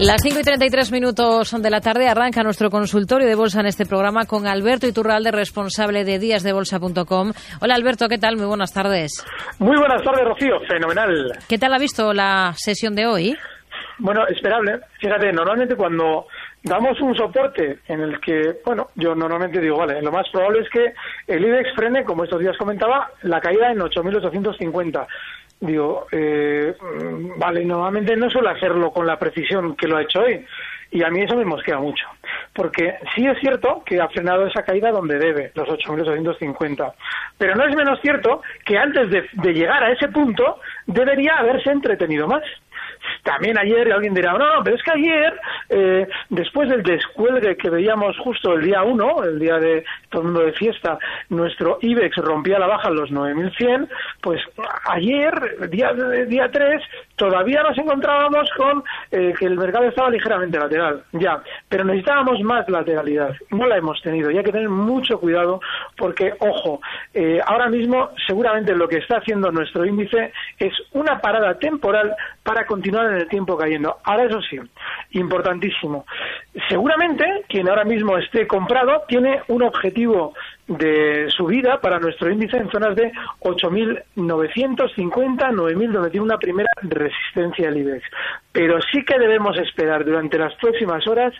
Las 0.00 0.22
5 0.22 0.40
y 0.40 0.42
33 0.42 0.92
minutos 0.92 1.54
de 1.60 1.68
la 1.68 1.82
tarde 1.82 2.08
arranca 2.08 2.42
nuestro 2.42 2.70
consultorio 2.70 3.28
de 3.28 3.34
bolsa 3.34 3.60
en 3.60 3.66
este 3.66 3.84
programa 3.84 4.24
con 4.24 4.46
Alberto 4.46 4.86
Iturralde, 4.86 5.30
responsable 5.30 6.04
de 6.04 6.18
díasdebolsa.com. 6.18 7.32
Hola 7.60 7.74
Alberto, 7.74 8.08
¿qué 8.08 8.16
tal? 8.16 8.38
Muy 8.38 8.46
buenas 8.46 8.72
tardes. 8.72 9.22
Muy 9.58 9.76
buenas 9.76 10.02
tardes, 10.02 10.24
Rocío. 10.24 10.58
Fenomenal. 10.66 11.32
¿Qué 11.46 11.58
tal 11.58 11.74
ha 11.74 11.78
visto 11.78 12.14
la 12.14 12.54
sesión 12.56 12.94
de 12.94 13.06
hoy? 13.06 13.36
Bueno, 13.98 14.26
esperable. 14.26 14.80
Fíjate, 14.98 15.32
normalmente 15.32 15.76
cuando 15.76 16.28
damos 16.62 16.98
un 17.02 17.14
soporte 17.14 17.80
en 17.86 18.00
el 18.00 18.18
que, 18.22 18.56
bueno, 18.64 18.88
yo 18.94 19.14
normalmente 19.14 19.60
digo, 19.60 19.76
vale, 19.76 20.00
lo 20.00 20.10
más 20.10 20.26
probable 20.32 20.60
es 20.60 20.70
que 20.70 20.94
el 21.26 21.44
IBEX 21.44 21.74
frene, 21.76 22.04
como 22.04 22.24
estos 22.24 22.40
días 22.40 22.56
comentaba, 22.56 23.10
la 23.24 23.38
caída 23.38 23.70
en 23.70 23.80
8.850 23.80 25.06
digo, 25.60 26.06
eh, 26.10 26.74
vale, 27.36 27.64
normalmente 27.64 28.16
no 28.16 28.30
suelo 28.30 28.50
hacerlo 28.50 28.90
con 28.90 29.06
la 29.06 29.18
precisión 29.18 29.76
que 29.76 29.86
lo 29.86 29.96
ha 29.96 30.02
hecho 30.02 30.20
hoy. 30.20 30.44
Y 30.92 31.04
a 31.04 31.10
mí 31.10 31.20
eso 31.20 31.36
me 31.36 31.44
mosquea 31.44 31.78
mucho. 31.78 32.04
Porque 32.52 32.96
sí 33.14 33.24
es 33.24 33.38
cierto 33.38 33.82
que 33.86 34.00
ha 34.00 34.08
frenado 34.08 34.46
esa 34.46 34.64
caída 34.64 34.90
donde 34.90 35.18
debe, 35.18 35.52
los 35.54 35.68
8.850. 35.68 36.94
Pero 37.38 37.54
no 37.54 37.64
es 37.64 37.76
menos 37.76 38.00
cierto 38.00 38.42
que 38.64 38.76
antes 38.76 39.08
de 39.10 39.52
llegar 39.52 39.84
a 39.84 39.92
ese 39.92 40.08
punto 40.08 40.58
debería 40.86 41.36
haberse 41.36 41.70
entretenido 41.70 42.26
más. 42.26 42.42
También 43.22 43.58
ayer 43.58 43.92
alguien 43.92 44.14
dirá, 44.14 44.32
no, 44.32 44.62
pero 44.64 44.76
es 44.76 44.82
que 44.82 44.92
ayer, 44.92 45.40
eh, 45.68 46.08
después 46.28 46.68
del 46.68 46.82
descuelgue 46.82 47.56
que 47.56 47.70
veíamos 47.70 48.16
justo 48.18 48.54
el 48.54 48.64
día 48.64 48.82
1, 48.82 49.24
el 49.24 49.38
día 49.38 49.58
de 49.58 49.84
todo 50.08 50.22
el 50.22 50.28
mundo 50.28 50.46
de 50.46 50.52
fiesta, 50.52 50.98
nuestro 51.28 51.78
IBEX 51.80 52.16
rompía 52.16 52.58
la 52.58 52.66
baja 52.66 52.88
en 52.88 52.96
los 52.96 53.10
9.100, 53.10 53.88
pues 54.20 54.40
ayer, 54.84 55.70
día, 55.70 55.92
día 56.26 56.50
3, 56.50 56.82
todavía 57.20 57.62
nos 57.62 57.76
encontrábamos 57.76 58.48
con 58.56 58.82
eh, 59.10 59.34
que 59.38 59.44
el 59.44 59.58
mercado 59.58 59.84
estaba 59.84 60.08
ligeramente 60.08 60.58
lateral, 60.58 61.04
ya, 61.12 61.42
pero 61.68 61.84
necesitábamos 61.84 62.40
más 62.40 62.66
lateralidad, 62.66 63.34
no 63.50 63.66
la 63.66 63.76
hemos 63.76 64.00
tenido 64.00 64.30
y 64.30 64.38
hay 64.38 64.42
que 64.42 64.52
tener 64.52 64.70
mucho 64.70 65.20
cuidado 65.20 65.60
porque, 65.98 66.32
ojo, 66.38 66.80
eh, 67.12 67.38
ahora 67.46 67.68
mismo 67.68 68.08
seguramente 68.26 68.74
lo 68.74 68.88
que 68.88 68.96
está 68.96 69.18
haciendo 69.18 69.52
nuestro 69.52 69.84
índice 69.84 70.32
es 70.58 70.72
una 70.92 71.20
parada 71.20 71.58
temporal 71.58 72.16
para 72.42 72.64
continuar 72.64 73.10
en 73.10 73.16
el 73.16 73.28
tiempo 73.28 73.54
cayendo. 73.54 73.98
Ahora 74.02 74.24
eso 74.24 74.40
sí, 74.40 74.58
importantísimo. 75.10 76.06
Seguramente 76.68 77.44
quien 77.48 77.68
ahora 77.68 77.84
mismo 77.84 78.18
esté 78.18 78.48
comprado 78.48 79.02
tiene 79.06 79.40
un 79.48 79.62
objetivo 79.62 80.34
de 80.66 81.30
subida 81.30 81.80
para 81.80 82.00
nuestro 82.00 82.30
índice 82.30 82.56
en 82.56 82.70
zonas 82.70 82.96
de 82.96 83.12
8.950, 83.40 84.94
9.000, 84.96 85.90
donde 85.92 86.10
tiene 86.10 86.24
una 86.24 86.38
primera 86.38 86.70
resistencia 86.82 87.68
del 87.68 87.78
IBEX. 87.78 88.04
Pero 88.50 88.80
sí 88.92 89.04
que 89.04 89.18
debemos 89.18 89.56
esperar 89.58 90.04
durante 90.04 90.38
las 90.38 90.54
próximas 90.56 91.06
horas 91.06 91.32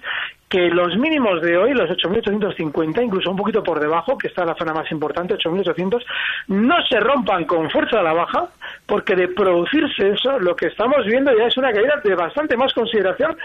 que 0.49 0.69
los 0.69 0.97
mínimos 0.97 1.41
de 1.43 1.57
hoy, 1.57 1.75
los 1.75 1.89
8.850, 1.91 3.05
incluso 3.05 3.31
un 3.31 3.37
poquito 3.37 3.63
por 3.63 3.79
debajo, 3.79 4.19
que 4.19 4.27
está 4.27 4.45
la 4.45 4.57
zona 4.57 4.75
más 4.75 4.91
importante, 4.91 5.35
8.800, 5.35 6.05
no 6.49 6.75
se 6.89 6.99
rompan 6.99 7.45
con 7.45 7.71
fuerza 7.71 8.01
a 8.01 8.03
la 8.03 8.13
baja, 8.13 8.49
porque 8.85 9.15
de 9.15 9.29
producirse 9.29 10.11
eso, 10.11 10.41
lo 10.41 10.57
que 10.57 10.67
estamos 10.67 11.07
viendo 11.07 11.33
ya 11.39 11.47
es 11.47 11.57
una 11.57 11.73
caída 11.73 12.01
de 12.03 12.17
bastante 12.17 12.57
más 12.57 12.73
consideración 12.75 13.37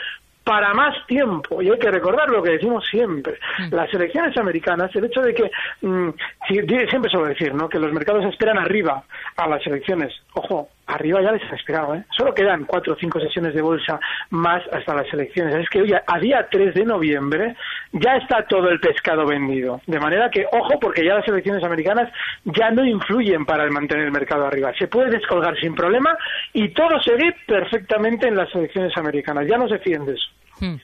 para 0.45 0.73
más 0.75 0.95
tiempo. 1.07 1.61
Y 1.61 1.69
hay 1.69 1.79
que 1.79 1.91
recordar 1.91 2.29
lo 2.29 2.41
que 2.41 2.51
decimos 2.51 2.85
siempre. 2.89 3.39
Mm. 3.57 3.75
Las 3.75 3.91
elecciones 3.93 4.37
americanas, 4.37 4.95
el 4.95 5.05
hecho 5.05 5.21
de 5.21 5.33
que, 5.33 5.51
mm, 5.81 6.09
siempre 6.47 7.09
suelo 7.09 7.25
decir, 7.25 7.53
¿no? 7.53 7.67
Que 7.67 7.79
los 7.79 7.91
mercados 7.91 8.23
esperan 8.25 8.59
arriba 8.59 9.03
a 9.35 9.47
las 9.47 9.65
elecciones. 9.65 10.13
Ojo, 10.33 10.69
arriba 10.87 11.21
ya 11.21 11.31
les 11.31 11.43
han 11.43 11.55
esperado, 11.55 11.95
¿eh? 11.95 12.03
Solo 12.15 12.33
quedan 12.33 12.65
cuatro 12.65 12.93
o 12.93 12.97
cinco 12.97 13.19
sesiones 13.19 13.53
de 13.53 13.61
bolsa 13.61 13.99
más 14.29 14.61
hasta 14.71 14.93
las 14.93 15.11
elecciones. 15.13 15.55
Es 15.55 15.69
que 15.69 15.81
hoy, 15.81 15.93
a 15.93 16.19
día 16.19 16.47
3 16.49 16.73
de 16.73 16.85
noviembre, 16.85 17.55
ya 17.91 18.17
está 18.17 18.45
todo 18.47 18.69
el 18.69 18.79
pescado 18.79 19.25
vendido. 19.25 19.81
De 19.87 19.99
manera 19.99 20.29
que, 20.29 20.45
ojo, 20.51 20.79
porque 20.79 21.05
ya 21.05 21.15
las 21.15 21.27
elecciones 21.27 21.63
americanas 21.63 22.11
ya 22.45 22.69
no 22.71 22.85
influyen 22.85 23.45
para 23.45 23.69
mantener 23.69 24.05
el 24.05 24.11
mercado 24.11 24.45
arriba. 24.45 24.71
Se 24.77 24.87
puede 24.87 25.11
descolgar 25.11 25.57
sin 25.59 25.73
problema 25.73 26.15
y 26.53 26.69
todo 26.69 27.01
seguir 27.01 27.33
perfectamente 27.47 28.27
en 28.27 28.35
las 28.35 28.53
elecciones 28.53 28.95
americanas. 28.97 29.45
Ya 29.49 29.57
no 29.57 29.67
se 29.67 29.79
fíen 29.79 30.03
eso. 30.03 30.35
Hmm. 30.59 30.75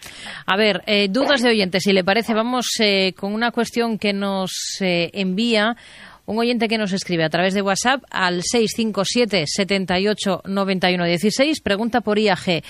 A 0.47 0.57
ver, 0.57 0.81
eh, 0.85 1.07
dudas 1.09 1.41
de 1.41 1.49
oyentes, 1.49 1.83
si 1.83 1.93
le 1.93 2.03
parece, 2.03 2.33
vamos 2.33 2.65
eh, 2.79 3.13
con 3.13 3.33
una 3.33 3.51
cuestión 3.51 3.97
que 3.97 4.11
nos 4.11 4.51
eh, 4.81 5.09
envía 5.13 5.77
un 6.25 6.39
oyente 6.39 6.67
que 6.67 6.77
nos 6.77 6.93
escribe 6.93 7.23
a 7.23 7.29
través 7.29 7.53
de 7.53 7.61
WhatsApp 7.61 8.03
al 8.09 8.41
657 8.43 9.45
78 9.47 10.41
91 10.45 11.05
16 11.05 11.61
pregunta 11.61 12.01
por 12.01 12.19
IAG. 12.19 12.63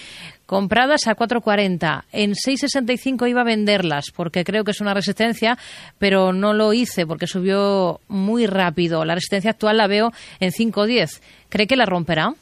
Compradas 0.45 1.07
a 1.07 1.15
4.40, 1.15 2.03
en 2.11 2.31
6.65 2.31 3.29
iba 3.29 3.39
a 3.39 3.45
venderlas 3.45 4.11
porque 4.13 4.43
creo 4.43 4.65
que 4.65 4.71
es 4.71 4.81
una 4.81 4.93
resistencia, 4.93 5.57
pero 5.97 6.33
no 6.33 6.53
lo 6.53 6.73
hice 6.73 7.07
porque 7.07 7.25
subió 7.25 8.01
muy 8.09 8.47
rápido. 8.47 9.05
La 9.05 9.15
resistencia 9.15 9.51
actual 9.51 9.77
la 9.77 9.87
veo 9.87 10.11
en 10.41 10.51
5.10. 10.51 11.21
¿Cree 11.47 11.67
que 11.67 11.77
la 11.77 11.85
romperá? 11.85 12.33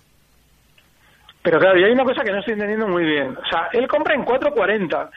Pero 1.42 1.59
claro, 1.59 1.80
y 1.80 1.84
hay 1.84 1.92
una 1.92 2.03
cosa 2.03 2.24
que 2.24 2.31
no 2.31 2.40
estoy 2.40 2.53
entendiendo 2.53 2.88
muy 2.88 3.03
bien. 3.03 3.38
O 3.38 3.50
sea, 3.50 3.69
él 3.74 3.88
compra 3.88 4.16
en 4.16 4.25
4.40 4.25 5.09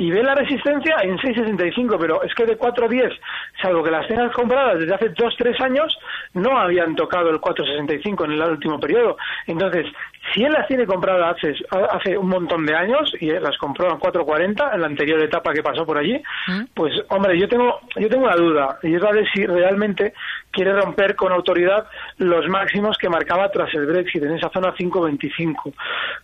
y 0.00 0.10
ve 0.10 0.22
la 0.22 0.34
resistencia 0.34 0.96
en 1.02 1.18
6.65, 1.18 1.98
pero 2.00 2.22
es 2.22 2.34
que 2.34 2.46
de 2.46 2.58
4.10, 2.58 3.12
salvo 3.60 3.84
que 3.84 3.90
las 3.90 4.08
tengas 4.08 4.32
compradas 4.32 4.78
desde 4.78 4.94
hace 4.94 5.12
2-3 5.12 5.60
años, 5.60 5.98
no 6.32 6.56
habían 6.56 6.96
tocado 6.96 7.28
el 7.28 7.38
4.65 7.38 8.24
en 8.24 8.32
el 8.32 8.42
último 8.42 8.80
periodo. 8.80 9.18
Entonces, 9.46 9.84
si 10.32 10.42
él 10.42 10.52
las 10.52 10.66
tiene 10.68 10.86
compradas 10.86 11.36
hace, 11.36 11.54
hace 11.90 12.16
un 12.16 12.28
montón 12.28 12.64
de 12.64 12.74
años 12.74 13.12
y 13.20 13.30
las 13.30 13.58
compró 13.58 13.90
en 13.90 13.98
4.40 13.98 14.74
en 14.74 14.80
la 14.80 14.86
anterior 14.86 15.20
etapa 15.20 15.52
que 15.52 15.62
pasó 15.62 15.84
por 15.84 15.98
allí, 15.98 16.16
¿Mm? 16.48 16.62
pues 16.72 16.94
hombre, 17.08 17.38
yo 17.38 17.46
tengo 17.46 17.80
yo 17.96 18.08
tengo 18.08 18.24
una 18.24 18.36
duda 18.36 18.78
y 18.82 18.94
es 18.94 19.02
la 19.02 19.12
de 19.12 19.26
si 19.34 19.44
realmente 19.44 20.14
quiere 20.50 20.72
romper 20.72 21.14
con 21.16 21.32
autoridad 21.32 21.86
los 22.18 22.48
máximos 22.48 22.96
que 22.98 23.08
marcaba 23.08 23.50
tras 23.50 23.72
el 23.74 23.86
Brexit 23.86 24.22
en 24.22 24.36
esa 24.36 24.50
zona 24.50 24.74
5.25. 24.74 25.72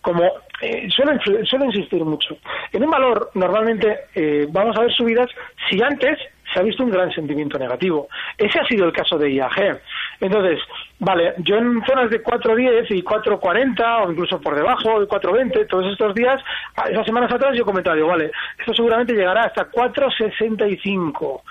Como 0.01 0.23
eh, 0.61 0.87
suelo, 0.89 1.65
insistir 1.65 2.03
mucho, 2.03 2.37
en 2.71 2.83
un 2.83 2.89
valor 2.89 3.31
normalmente 3.33 4.05
eh, 4.15 4.47
vamos 4.49 4.77
a 4.77 4.81
ver 4.81 4.93
subidas 4.93 5.29
si 5.69 5.81
antes 5.81 6.19
se 6.53 6.59
ha 6.59 6.63
visto 6.63 6.83
un 6.83 6.91
gran 6.91 7.11
sentimiento 7.11 7.57
negativo. 7.57 8.07
Ese 8.37 8.59
ha 8.59 8.65
sido 8.65 8.85
el 8.85 8.93
caso 8.93 9.17
de 9.17 9.31
IAG. 9.31 9.81
Entonces, 10.19 10.59
vale, 10.99 11.33
yo 11.39 11.57
en 11.57 11.83
zonas 11.85 12.09
de 12.09 12.23
4.10 12.23 12.85
y 12.89 13.03
4.40 13.03 14.05
o 14.05 14.11
incluso 14.11 14.39
por 14.39 14.55
debajo 14.55 14.99
de 14.99 15.07
4.20, 15.07 15.67
todos 15.67 15.91
estos 15.91 16.15
días, 16.15 16.41
esas 16.89 17.05
semanas 17.05 17.31
atrás 17.31 17.55
yo 17.55 17.65
comentaba, 17.65 17.95
digo, 17.95 18.07
vale, 18.07 18.31
esto 18.59 18.73
seguramente 18.73 19.13
llegará 19.13 19.43
hasta 19.43 19.69
4.65 19.69 21.41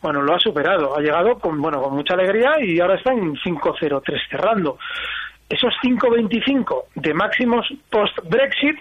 bueno, 0.00 0.22
lo 0.22 0.34
ha 0.34 0.38
superado, 0.38 0.96
ha 0.96 1.00
llegado 1.00 1.38
con, 1.38 1.60
bueno, 1.60 1.82
con 1.82 1.94
mucha 1.94 2.14
alegría 2.14 2.56
y 2.60 2.78
ahora 2.80 2.94
está 2.94 3.12
en 3.12 3.34
5.03 3.34 4.28
cerrando. 4.30 4.78
Esos 5.48 5.74
5.25 5.82 6.84
de 6.94 7.14
máximos 7.14 7.66
post-Brexit 7.90 8.78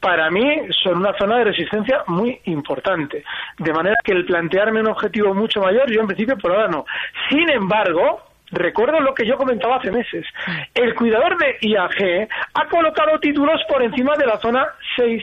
para 0.00 0.30
mí 0.30 0.60
son 0.82 0.98
una 0.98 1.16
zona 1.18 1.38
de 1.38 1.44
resistencia 1.44 2.04
muy 2.06 2.40
importante. 2.44 3.24
De 3.58 3.72
manera 3.72 3.96
que 4.02 4.12
el 4.12 4.24
plantearme 4.24 4.80
un 4.80 4.88
objetivo 4.88 5.34
mucho 5.34 5.60
mayor, 5.60 5.90
yo 5.90 6.00
en 6.00 6.06
principio 6.06 6.38
por 6.38 6.52
ahora 6.52 6.68
no. 6.68 6.84
Sin 7.28 7.48
embargo, 7.50 8.22
recuerdo 8.50 9.00
lo 9.00 9.14
que 9.14 9.26
yo 9.26 9.36
comentaba 9.36 9.76
hace 9.76 9.90
meses. 9.90 10.26
El 10.74 10.94
cuidador 10.94 11.36
de 11.38 11.56
IAG 11.60 12.28
ha 12.54 12.68
colocado 12.68 13.18
títulos 13.20 13.60
por 13.68 13.82
encima 13.82 14.16
de 14.16 14.26
la 14.26 14.38
zona 14.38 14.66
6. 14.96 15.22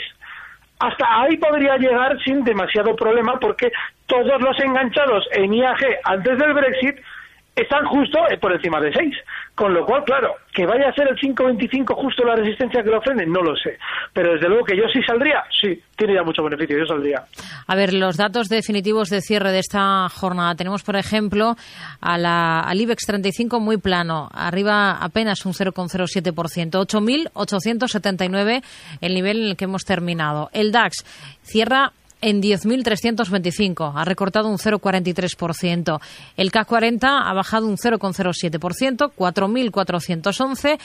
Hasta 0.79 1.21
ahí 1.21 1.37
podría 1.37 1.77
llegar 1.77 2.17
sin 2.23 2.43
demasiado 2.43 2.95
problema 2.95 3.39
porque 3.39 3.71
todos 4.05 4.41
los 4.41 4.59
enganchados 4.59 5.27
en 5.31 5.53
IAG 5.53 5.99
antes 6.03 6.37
del 6.37 6.53
Brexit 6.53 6.97
están 7.57 7.85
justo 7.85 8.19
eh, 8.29 8.37
por 8.37 8.53
encima 8.53 8.79
de 8.79 8.93
6. 8.93 9.15
Con 9.55 9.73
lo 9.73 9.85
cual, 9.85 10.03
claro, 10.03 10.35
que 10.53 10.67
vaya 10.67 10.89
a 10.89 10.93
ser 10.93 11.07
el 11.09 11.17
5.25 11.17 11.95
justo 11.95 12.23
la 12.23 12.35
resistencia 12.35 12.83
que 12.83 12.91
lo 12.91 13.01
frene, 13.01 13.25
no 13.25 13.41
lo 13.41 13.55
sé. 13.55 13.79
Pero 14.13 14.33
desde 14.33 14.47
luego 14.47 14.65
que 14.65 14.77
yo 14.77 14.83
sí 14.93 15.01
saldría, 15.01 15.43
sí, 15.59 15.81
tiene 15.95 16.13
ya 16.13 16.23
mucho 16.23 16.43
beneficio, 16.43 16.77
yo 16.77 16.85
saldría. 16.85 17.23
A 17.65 17.75
ver, 17.75 17.93
los 17.93 18.17
datos 18.17 18.49
definitivos 18.49 19.09
de 19.09 19.21
cierre 19.21 19.51
de 19.51 19.59
esta 19.59 20.07
jornada. 20.09 20.53
Tenemos, 20.53 20.83
por 20.83 20.95
ejemplo, 20.95 21.55
a 22.01 22.17
la, 22.19 22.59
al 22.59 22.79
IBEX 22.79 23.07
35 23.07 23.59
muy 23.59 23.77
plano, 23.77 24.29
arriba 24.31 24.91
apenas 24.91 25.43
un 25.45 25.53
0,07%, 25.53 26.33
8.879 27.33 28.63
el 29.01 29.13
nivel 29.13 29.39
en 29.39 29.47
el 29.47 29.57
que 29.57 29.65
hemos 29.65 29.83
terminado. 29.83 30.49
El 30.53 30.71
DAX 30.71 31.03
cierra 31.41 31.91
en 32.21 32.41
10.325, 32.41 33.93
ha 33.95 34.05
recortado 34.05 34.49
un 34.49 34.57
0,43%. 34.57 35.99
El 36.35 36.51
CAC 36.51 36.67
40 36.67 37.29
ha 37.29 37.33
bajado 37.33 37.67
un 37.67 37.77
0,07%, 37.77 39.11
4.411 39.15 40.79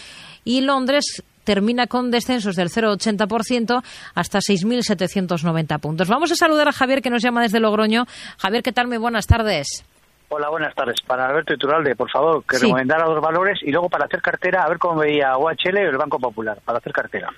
y 0.45 0.61
Londres 0.61 1.23
termina 1.45 1.87
con 1.87 2.11
descensos 2.11 2.57
del 2.57 2.69
0,80% 2.69 3.83
hasta 4.15 4.39
6.790 4.39 5.81
puntos. 5.81 6.09
Vamos 6.09 6.31
a 6.33 6.37
saludar 6.37 6.69
a 6.69 6.73
Javier 6.73 7.03
que 7.03 7.11
nos 7.11 7.23
llama 7.23 7.43
desde 7.43 7.61
Logroño. 7.61 8.07
Javier, 8.39 8.63
¿qué 8.63 8.73
tal? 8.73 8.87
Muy 8.87 8.99
buenas 8.99 9.27
tardes. 9.27 9.85
Hola, 10.29 10.49
buenas 10.49 10.75
tardes. 10.75 10.97
Para 11.07 11.27
Alberto 11.27 11.53
Iturralde, 11.53 11.95
por 11.95 12.11
favor, 12.11 12.43
que 12.45 12.59
recomendara 12.59 13.07
los 13.07 13.21
valores 13.21 13.59
y 13.63 13.71
luego 13.71 13.91
para 13.91 14.07
hacer 14.07 14.23
cartera, 14.23 14.63
a 14.63 14.69
ver 14.69 14.79
cómo 14.79 15.01
veía 15.01 15.37
OHL 15.37 15.77
y 15.77 15.81
el 15.81 15.99
Banco 15.99 16.19
Popular, 16.19 16.59
para 16.65 16.79
hacer 16.79 16.93
cartera. 16.93 17.29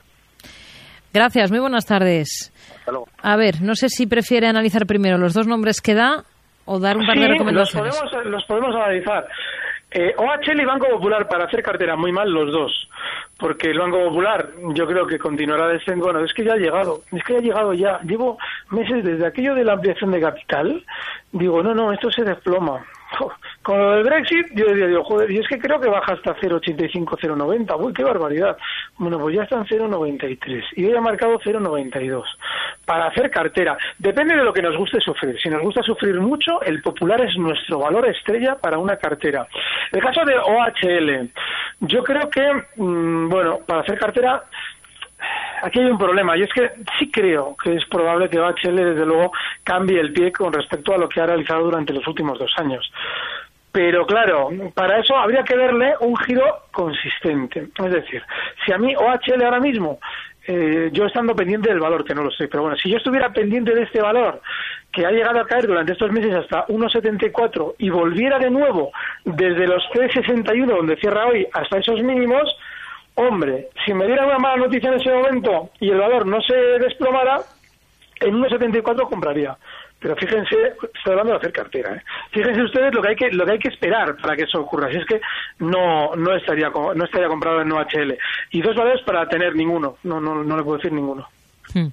Gracias, 1.15 1.53
muy 1.53 1.61
buenas 1.61 1.87
tardes. 1.87 2.53
A 3.23 3.37
ver, 3.37 3.63
no 3.63 3.77
sé 3.77 3.89
si 3.89 4.09
prefiere 4.09 4.49
analizar 4.49 4.85
primero 4.85 5.17
los 5.17 5.33
dos 5.33 5.47
nombres 5.47 5.81
que 5.81 5.95
da 5.95 6.25
o 6.65 6.81
dar 6.81 6.97
un 6.97 7.07
par 7.07 7.17
de 7.17 7.29
recomendaciones. 7.29 7.95
Los 7.95 8.11
podemos, 8.11 8.33
los 8.33 8.45
podemos 8.47 8.75
analizar. 8.75 9.25
Eh, 9.93 10.13
OHL 10.17 10.61
y 10.61 10.65
Banco 10.65 10.89
Popular 10.89 11.29
para 11.29 11.45
hacer 11.45 11.63
cartera, 11.63 11.95
muy 11.95 12.11
mal 12.11 12.29
los 12.29 12.51
dos. 12.51 12.89
Porque 13.39 13.71
el 13.71 13.79
Banco 13.79 13.99
Popular 14.09 14.49
yo 14.75 14.89
creo 14.89 15.07
que 15.07 15.17
continuará 15.17 15.69
descendiendo. 15.69 16.07
Bueno, 16.07 16.25
es 16.25 16.35
que 16.35 16.45
ya 16.45 16.55
ha 16.55 16.57
llegado, 16.57 17.03
es 17.13 17.23
que 17.23 17.35
ya 17.35 17.39
ha 17.39 17.43
llegado 17.43 17.75
ya. 17.75 18.01
Llevo 18.03 18.37
meses 18.71 19.05
desde 19.05 19.25
aquello 19.25 19.55
de 19.55 19.65
la 19.65 19.75
ampliación 19.75 20.11
de 20.11 20.21
capital. 20.21 20.85
Digo, 21.31 21.63
no, 21.63 21.77
no, 21.77 21.93
esto 21.93 22.11
se 22.11 22.25
desploma. 22.25 22.85
Con 23.65 23.79
lo 23.79 23.93
del 23.93 24.05
Brexit, 24.05 24.49
yo 24.53 24.67
diría, 24.67 25.03
joder, 25.03 25.31
y 25.31 25.39
es 25.39 25.49
que 25.49 25.59
creo 25.59 25.81
que 25.81 25.89
baja 25.89 26.13
hasta 26.13 26.37
0,85, 26.37 27.17
0,90. 27.19 27.83
Uy, 27.83 27.95
qué 27.95 28.05
barbaridad. 28.05 28.59
Bueno, 28.99 29.19
pues 29.19 29.37
ya 29.37 29.45
está 29.45 29.57
en 29.57 29.65
0,93. 29.65 30.63
Y 30.77 30.85
hoy 30.85 30.95
ha 30.95 31.01
marcado 31.01 31.41
0,92. 31.41 32.25
Para 32.85 33.07
hacer 33.07 33.31
cartera. 33.31 33.79
Depende 33.99 34.37
de 34.37 34.45
lo 34.45 34.53
que 34.53 34.61
nos 34.61 34.77
guste 34.77 35.01
sufrir. 35.01 35.41
Si 35.41 35.49
nos 35.49 35.63
gusta 35.63 35.83
sufrir 35.83 36.21
mucho, 36.21 36.61
el 36.61 36.83
popular 36.83 37.23
es 37.23 37.39
nuestro 37.39 37.79
valor 37.79 38.07
estrella 38.07 38.57
para 38.57 38.77
una 38.77 38.99
cartera. 38.99 39.49
El 39.91 40.03
caso 40.03 40.27
de 40.27 40.37
OHL. 40.37 41.31
Yo 41.81 42.05
creo 42.05 42.29
que, 42.29 42.47
mm, 42.77 43.31
bueno, 43.31 43.61
para 43.67 43.81
hacer 43.81 43.99
cartera 43.99 44.45
aquí 45.63 45.81
hay 45.81 45.87
un 45.87 45.99
problema 45.99 46.37
y 46.37 46.43
es 46.43 46.53
que 46.53 46.71
sí 46.99 47.11
creo 47.11 47.57
que 47.57 47.75
es 47.75 47.85
probable 47.87 48.29
que 48.29 48.39
OHL 48.39 48.77
desde 48.77 49.07
luego 49.07 49.33
cambie 49.63 49.99
el 50.01 50.13
pie 50.13 50.33
con 50.33 50.53
respecto 50.53 50.95
a 50.95 50.99
lo 50.99 51.09
que 51.09 51.21
ha 51.21 51.27
realizado 51.27 51.65
durante 51.65 51.93
los 51.93 52.07
últimos 52.07 52.39
dos 52.39 52.53
años. 52.59 52.91
Pero 53.75 54.07
claro, 54.07 54.51
para 54.73 55.01
eso 55.01 55.17
habría 55.17 55.43
que 55.43 55.57
verle 55.57 55.95
un 55.99 56.17
giro 56.19 56.45
consistente. 56.71 57.67
Es 57.85 57.91
decir, 57.91 58.23
si 58.65 58.71
a 58.71 58.79
mí 58.79 58.95
OHL 58.95 59.43
ahora 59.43 59.59
mismo, 59.59 59.99
eh, 60.47 60.91
yo 60.93 61.07
estando 61.07 61.35
pendiente 61.35 61.71
del 61.71 61.81
valor, 61.81 62.05
que 62.05 62.15
no 62.15 62.23
lo 62.23 62.31
sé, 62.31 62.47
pero 62.47 62.63
bueno, 62.63 62.77
si 62.77 62.89
yo 62.89 62.99
estuviera 62.99 63.33
pendiente 63.33 63.75
de 63.75 63.83
este 63.83 64.01
valor, 64.01 64.41
que 64.93 65.05
ha 65.05 65.11
llegado 65.11 65.41
a 65.41 65.47
caer 65.49 65.67
durante 65.67 65.91
estos 65.91 66.13
meses 66.13 66.33
hasta 66.37 66.69
1,74 66.69 67.75
y 67.79 67.91
volviera 67.91 68.39
de 68.39 68.49
nuevo 68.49 68.93
desde 69.25 69.67
los 69.67 69.83
3,61 69.93 70.67
donde 70.67 70.95
cierra 70.95 71.27
hoy 71.27 71.45
hasta 71.53 71.79
esos 71.79 72.01
mínimos, 72.01 72.57
hombre, 73.17 73.71
si 73.85 73.93
me 73.93 74.07
diera 74.07 74.25
una 74.25 74.39
mala 74.39 74.59
noticia 74.59 74.91
en 74.91 75.01
ese 75.01 75.13
momento 75.13 75.71
y 75.81 75.91
el 75.91 75.99
valor 75.99 76.27
no 76.29 76.41
se 76.43 76.55
desplomara, 76.55 77.41
en 78.21 78.41
1,74 78.41 79.09
compraría. 79.09 79.57
Pero 80.05 80.17
fíjense, 80.17 80.55
estoy 80.95 81.13
hablando 81.13 81.33
de 81.33 81.39
hacer 81.39 81.53
cartera. 81.53 81.97
¿eh? 81.97 82.03
Fíjense 82.31 82.63
ustedes 82.63 82.95
lo 82.95 83.01
que 83.01 83.09
hay 83.09 83.17
que 83.17 83.31
lo 83.31 83.47
que 83.47 83.53
hay 83.53 83.59
que 83.59 83.71
esperar 83.71 84.15
para 84.21 84.37
que 84.37 84.43
eso 84.43 84.61
ocurra. 84.61 84.91
Si 84.93 84.99
es 84.99 85.07
que 85.07 85.19
no 85.61 86.15
no 86.15 86.37
estaría 86.37 86.69
no 86.69 87.05
estaría 87.07 87.27
comprado 87.27 87.63
en 87.63 87.73
OHL 87.73 88.15
y 88.51 88.61
dos 88.61 88.77
valores 88.77 89.01
para 89.07 89.27
tener 89.27 89.57
ninguno. 89.57 89.97
No 90.03 90.21
no 90.21 90.45
no 90.45 90.57
le 90.59 90.63
puedo 90.63 90.77
decir 90.77 90.93
ninguno. 90.93 91.27
Hmm. 91.73 91.87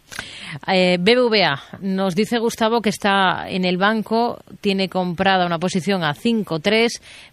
Eh, 0.68 0.98
BBVA 1.00 1.58
nos 1.80 2.13
dice 2.13 2.38
Gustavo 2.38 2.81
que 2.81 2.90
está 2.90 3.48
en 3.48 3.63
el 3.63 3.78
banco, 3.78 4.40
tiene 4.60 4.90
comprada 4.90 5.46
una 5.46 5.58
posición 5.58 6.04
a 6.04 6.13
5.3, 6.13 6.90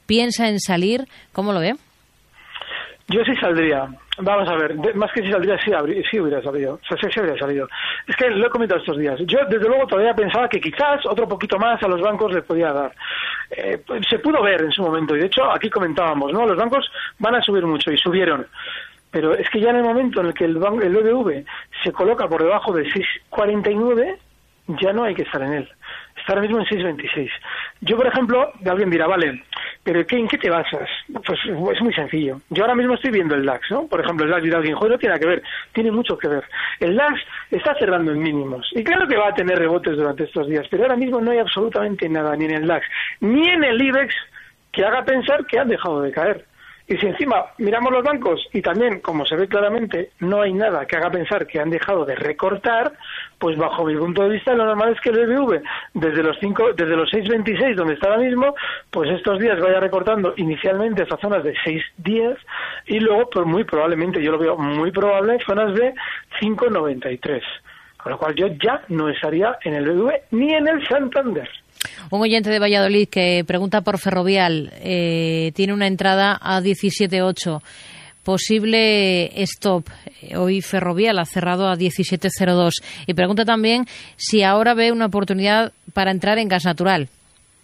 piensa 0.06 0.48
en 0.48 0.60
salir. 0.60 1.08
¿Cómo 1.32 1.52
lo 1.52 1.58
ve? 1.58 1.74
Yo 3.08 3.24
sí 3.24 3.34
saldría. 3.36 3.88
Vamos 4.18 4.48
a 4.48 4.56
ver, 4.56 4.76
más 4.94 5.10
que 5.12 5.22
si 5.22 5.30
saldría, 5.30 5.56
sí, 5.64 5.72
sí 6.10 6.20
hubiera 6.20 6.42
salido. 6.42 6.78
Sea, 6.86 7.10
sí, 7.10 7.20
hubiera 7.20 7.38
salido. 7.38 7.66
Es 8.06 8.14
que 8.16 8.28
lo 8.28 8.46
he 8.46 8.50
comentado 8.50 8.80
estos 8.80 8.98
días. 8.98 9.18
Yo, 9.20 9.38
desde 9.48 9.66
luego, 9.66 9.86
todavía 9.86 10.12
pensaba 10.14 10.48
que 10.48 10.60
quizás 10.60 11.06
otro 11.06 11.26
poquito 11.26 11.58
más 11.58 11.82
a 11.82 11.88
los 11.88 12.02
bancos 12.02 12.34
les 12.34 12.44
podía 12.44 12.70
dar. 12.70 12.92
Eh, 13.50 13.80
pues, 13.86 14.02
se 14.08 14.18
pudo 14.18 14.42
ver 14.42 14.60
en 14.60 14.72
su 14.72 14.82
momento, 14.82 15.16
y 15.16 15.20
de 15.20 15.26
hecho, 15.26 15.50
aquí 15.50 15.70
comentábamos, 15.70 16.32
¿no? 16.32 16.46
Los 16.46 16.56
bancos 16.56 16.90
van 17.18 17.36
a 17.36 17.42
subir 17.42 17.64
mucho, 17.64 17.90
y 17.90 17.96
subieron. 17.96 18.46
Pero 19.10 19.34
es 19.34 19.48
que 19.48 19.60
ya 19.60 19.70
en 19.70 19.76
el 19.76 19.84
momento 19.84 20.20
en 20.20 20.26
el 20.26 20.34
que 20.34 20.44
el, 20.44 20.58
banco, 20.58 20.82
el 20.82 20.94
BBV 20.94 21.44
se 21.82 21.92
coloca 21.92 22.28
por 22.28 22.42
debajo 22.42 22.74
de 22.74 22.84
6,49, 22.84 24.18
ya 24.82 24.92
no 24.92 25.04
hay 25.04 25.14
que 25.14 25.22
estar 25.22 25.40
en 25.40 25.54
él. 25.54 25.68
Está 26.14 26.34
ahora 26.34 26.42
mismo 26.42 26.58
en 26.58 26.66
6,26. 26.66 27.30
Yo, 27.80 27.96
por 27.96 28.06
ejemplo, 28.06 28.52
alguien 28.66 28.90
dirá, 28.90 29.06
vale, 29.06 29.42
pero 29.88 30.06
¿qué, 30.06 30.16
¿en 30.18 30.28
qué 30.28 30.36
te 30.36 30.50
basas? 30.50 30.86
Pues 31.10 31.40
es 31.46 31.80
muy 31.80 31.94
sencillo. 31.94 32.42
Yo 32.50 32.62
ahora 32.62 32.74
mismo 32.74 32.92
estoy 32.92 33.10
viendo 33.10 33.34
el 33.34 33.46
DAX, 33.46 33.70
¿no? 33.70 33.86
Por 33.86 34.04
ejemplo, 34.04 34.26
el 34.26 34.30
DAX 34.30 34.44
de 34.44 34.54
alguien, 34.54 34.76
joder, 34.76 34.92
no 34.92 34.98
tiene 34.98 35.18
que 35.18 35.26
ver, 35.26 35.42
tiene 35.72 35.90
mucho 35.90 36.18
que 36.18 36.28
ver. 36.28 36.44
El 36.78 36.94
DAX 36.94 37.18
está 37.50 37.74
cerrando 37.78 38.12
en 38.12 38.18
mínimos. 38.18 38.70
Y 38.72 38.84
claro 38.84 39.08
que 39.08 39.16
va 39.16 39.28
a 39.28 39.34
tener 39.34 39.58
rebotes 39.58 39.96
durante 39.96 40.24
estos 40.24 40.46
días, 40.46 40.66
pero 40.70 40.82
ahora 40.82 40.96
mismo 40.96 41.22
no 41.22 41.30
hay 41.30 41.38
absolutamente 41.38 42.06
nada, 42.06 42.36
ni 42.36 42.44
en 42.44 42.50
el 42.50 42.66
DAX, 42.66 42.86
ni 43.20 43.48
en 43.48 43.64
el 43.64 43.80
IBEX, 43.80 44.14
que 44.72 44.84
haga 44.84 45.06
pensar 45.06 45.46
que 45.46 45.58
han 45.58 45.68
dejado 45.68 46.02
de 46.02 46.12
caer. 46.12 46.44
Y 46.90 46.96
si 46.96 47.06
encima 47.06 47.44
miramos 47.58 47.92
los 47.92 48.02
bancos 48.02 48.48
y 48.54 48.62
también, 48.62 49.00
como 49.00 49.26
se 49.26 49.36
ve 49.36 49.46
claramente, 49.46 50.12
no 50.20 50.40
hay 50.40 50.54
nada 50.54 50.86
que 50.86 50.96
haga 50.96 51.10
pensar 51.10 51.46
que 51.46 51.60
han 51.60 51.68
dejado 51.68 52.06
de 52.06 52.14
recortar, 52.14 52.94
pues 53.38 53.58
bajo 53.58 53.84
mi 53.84 53.94
punto 53.94 54.22
de 54.22 54.30
vista 54.30 54.54
lo 54.54 54.64
normal 54.64 54.94
es 54.94 55.00
que 55.02 55.10
el 55.10 55.26
BBV 55.26 55.62
desde 55.92 56.22
los 56.22 56.38
cinco, 56.40 56.72
desde 56.72 56.96
los 56.96 57.10
6.26 57.12 57.74
donde 57.74 57.92
está 57.92 58.08
ahora 58.08 58.22
mismo, 58.22 58.54
pues 58.90 59.10
estos 59.10 59.38
días 59.38 59.60
vaya 59.60 59.80
recortando 59.80 60.32
inicialmente 60.38 61.02
esas 61.02 61.20
zonas 61.20 61.44
de 61.44 61.52
6.10 61.56 62.38
y 62.86 63.00
luego 63.00 63.28
pues 63.28 63.44
muy 63.44 63.64
probablemente, 63.64 64.22
yo 64.22 64.32
lo 64.32 64.38
veo 64.38 64.56
muy 64.56 64.90
probable, 64.90 65.38
zonas 65.44 65.74
de 65.74 65.92
5.93. 66.40 67.42
Con 67.98 68.12
lo 68.12 68.18
cual 68.18 68.34
yo 68.34 68.46
ya 68.46 68.82
no 68.88 69.10
estaría 69.10 69.58
en 69.62 69.74
el 69.74 69.84
BBV 69.90 70.12
ni 70.30 70.54
en 70.54 70.66
el 70.66 70.88
Santander. 70.88 71.50
Un 72.10 72.20
oyente 72.20 72.50
de 72.50 72.58
Valladolid 72.58 73.08
que 73.08 73.44
pregunta 73.46 73.82
por 73.82 73.98
Ferrovial 73.98 74.72
eh, 74.80 75.52
tiene 75.54 75.72
una 75.72 75.86
entrada 75.86 76.38
a 76.40 76.60
17.8. 76.60 77.62
Posible 78.24 79.30
stop. 79.42 79.86
Hoy 80.36 80.60
Ferrovial 80.60 81.18
ha 81.18 81.24
cerrado 81.24 81.68
a 81.68 81.76
17.02. 81.76 82.72
Y 83.06 83.14
pregunta 83.14 83.44
también 83.44 83.84
si 84.16 84.42
ahora 84.42 84.74
ve 84.74 84.92
una 84.92 85.06
oportunidad 85.06 85.72
para 85.94 86.10
entrar 86.10 86.38
en 86.38 86.48
gas 86.48 86.64
natural. 86.64 87.08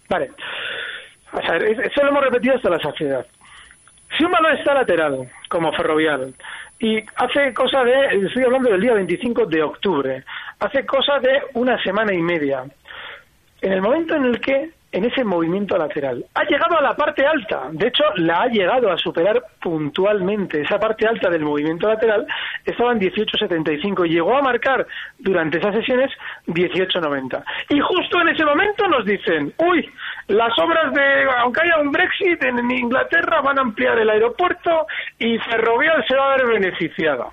Vale. 0.09 0.31
eso 1.33 2.03
lo 2.03 2.09
hemos 2.09 2.23
repetido 2.23 2.55
hasta 2.55 2.69
la 2.69 2.79
saciedad. 2.79 3.25
Si 4.17 4.23
un 4.23 4.31
valor 4.31 4.57
está 4.57 4.73
lateral, 4.73 5.29
como 5.49 5.71
Ferrovial, 5.73 6.33
y 6.79 6.97
hace 7.15 7.53
cosa 7.53 7.83
de, 7.83 8.25
estoy 8.25 8.43
hablando 8.43 8.69
del 8.69 8.81
día 8.81 8.93
25 8.93 9.45
de 9.45 9.61
octubre, 9.61 10.23
hace 10.59 10.85
cosa 10.85 11.19
de 11.19 11.41
una 11.53 11.81
semana 11.83 12.13
y 12.13 12.21
media, 12.21 12.63
en 13.61 13.71
el 13.73 13.81
momento 13.81 14.15
en 14.15 14.25
el 14.25 14.39
que 14.39 14.71
en 14.95 15.03
ese 15.03 15.25
movimiento 15.25 15.77
lateral. 15.77 16.25
Ha 16.35 16.45
llegado 16.45 16.77
a 16.77 16.81
la 16.81 16.95
parte 16.95 17.25
alta, 17.25 17.67
de 17.69 17.87
hecho 17.87 18.05
la 18.15 18.43
ha 18.43 18.47
llegado 18.47 18.89
a 18.89 18.97
superar 18.97 19.43
puntualmente. 19.61 20.61
Esa 20.61 20.79
parte 20.79 21.05
alta 21.05 21.29
del 21.29 21.41
movimiento 21.41 21.89
lateral 21.89 22.25
estaba 22.63 22.93
en 22.93 23.01
18.75 23.01 24.07
y 24.07 24.13
llegó 24.13 24.37
a 24.37 24.41
marcar 24.41 24.87
durante 25.19 25.57
esas 25.57 25.75
sesiones 25.75 26.09
18.90. 26.47 27.43
Y 27.71 27.79
justo 27.81 28.21
en 28.21 28.29
ese 28.29 28.45
momento 28.45 28.87
nos 28.87 29.05
dicen, 29.05 29.53
uy, 29.57 29.85
las 30.27 30.57
obras 30.59 30.93
de, 30.93 31.25
aunque 31.39 31.61
haya 31.61 31.77
un 31.81 31.91
Brexit 31.91 32.41
en 32.45 32.71
Inglaterra, 32.71 33.41
van 33.41 33.59
a 33.59 33.63
ampliar 33.63 33.99
el 33.99 34.09
aeropuerto 34.09 34.87
y 35.19 35.37
Ferrovial 35.39 36.05
se 36.07 36.15
va 36.15 36.33
a 36.33 36.37
ver 36.37 36.47
beneficiada. 36.47 37.31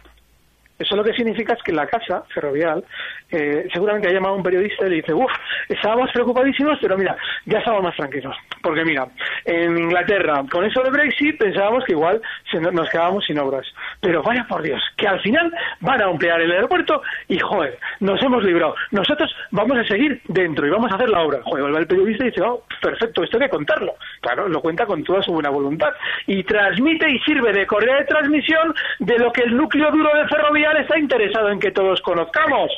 Eso 0.83 0.97
lo 0.97 1.05
que 1.05 1.15
significa 1.15 1.55
es 1.55 1.63
que 1.63 1.73
la 1.73 1.87
casa 1.87 2.25
ferrovial 2.35 2.85
eh, 3.31 3.69
seguramente 3.73 4.09
ha 4.09 4.13
llamado 4.13 4.35
a 4.35 4.37
un 4.37 4.43
periodista 4.43 4.87
y 4.87 4.91
le 4.91 4.97
dice, 4.97 5.15
uff, 5.15 5.31
estábamos 5.69 6.11
preocupadísimos, 6.13 6.79
pero 6.81 6.99
mira, 6.99 7.17
ya 7.47 7.59
estamos 7.59 7.83
más 7.83 7.97
tranquilos. 7.97 8.37
Porque 8.63 8.85
mira, 8.85 9.07
en 9.45 9.79
Inglaterra, 9.79 10.43
con 10.51 10.65
eso 10.65 10.83
de 10.83 10.91
Brexit, 10.91 11.39
pensábamos 11.39 11.85
que 11.85 11.93
igual 11.93 12.21
nos 12.73 12.91
quedábamos 12.91 13.25
sin 13.25 13.39
obras. 13.39 13.67
Pero 14.01 14.23
vaya 14.23 14.45
por 14.49 14.63
Dios, 14.63 14.83
que 14.97 15.07
al 15.07 15.21
final 15.21 15.53
van 15.81 16.03
a 16.03 16.07
ampliar 16.07 16.41
el 16.41 16.51
aeropuerto 16.51 17.03
y, 17.29 17.39
joder, 17.39 17.79
nos 18.01 18.23
hemos 18.23 18.43
librado. 18.45 18.75
Nosotros 18.91 19.35
vamos 19.51 19.79
a 19.79 19.85
seguir 19.85 20.21
dentro 20.29 20.67
y 20.67 20.71
vamos 20.71 20.91
a 20.93 20.97
hacer 20.97 21.09
la 21.09 21.23
obra. 21.23 21.41
Joder, 21.45 21.63
vuelve 21.63 21.79
el 21.81 21.87
periodista 21.87 22.25
y 22.25 22.31
dice, 22.31 22.43
oh, 22.43 22.65
perfecto, 22.81 23.23
esto 23.23 23.37
hay 23.39 23.45
que 23.45 23.51
contarlo. 23.51 23.95
Claro, 24.21 24.49
lo 24.49 24.61
cuenta 24.61 24.85
con 24.87 25.03
toda 25.05 25.23
su 25.23 25.33
buena 25.33 25.51
voluntad. 25.51 25.91
Y 26.27 26.43
transmite 26.45 27.09
y 27.09 27.19
sirve 27.21 27.53
de 27.53 27.67
correa 27.67 27.99
de 27.99 28.05
transmisión 28.05 28.75
de 28.99 29.19
lo 29.19 29.33
que 29.33 29.43
el 29.43 29.57
núcleo 29.57 29.91
duro 29.91 30.11
de 30.15 30.29
Ferrovial 30.29 30.72
está 30.79 30.99
interesado 30.99 31.51
en 31.51 31.61
que 31.61 31.71
todos 31.71 32.01
conozcamos 32.01 32.71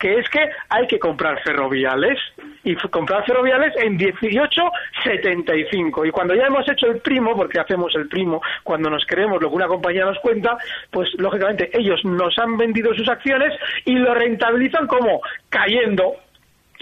que 0.00 0.18
es 0.18 0.28
que 0.30 0.40
hay 0.70 0.86
que 0.86 0.98
comprar 0.98 1.42
ferroviales 1.42 2.18
y 2.64 2.74
comprar 2.74 3.22
ferroviales 3.26 3.74
en 3.76 3.98
18.75 3.98 6.08
y 6.08 6.10
cuando 6.10 6.34
ya 6.34 6.46
hemos 6.46 6.66
hecho 6.70 6.86
el 6.86 7.00
primo, 7.00 7.36
porque 7.36 7.60
hacemos 7.60 7.94
el 7.94 8.08
primo 8.08 8.40
cuando 8.64 8.88
nos 8.88 9.04
creemos 9.06 9.42
lo 9.42 9.50
que 9.50 9.56
una 9.56 9.68
compañía 9.68 10.06
nos 10.06 10.18
cuenta, 10.20 10.56
pues 10.90 11.10
lógicamente 11.18 11.68
ellos 11.78 12.02
nos 12.04 12.38
han 12.38 12.56
vendido 12.56 12.94
sus 12.94 13.10
acciones 13.10 13.52
y 13.84 13.96
lo 13.96 14.14
rentabilizan 14.14 14.86
como 14.86 15.20
cayendo 15.50 16.16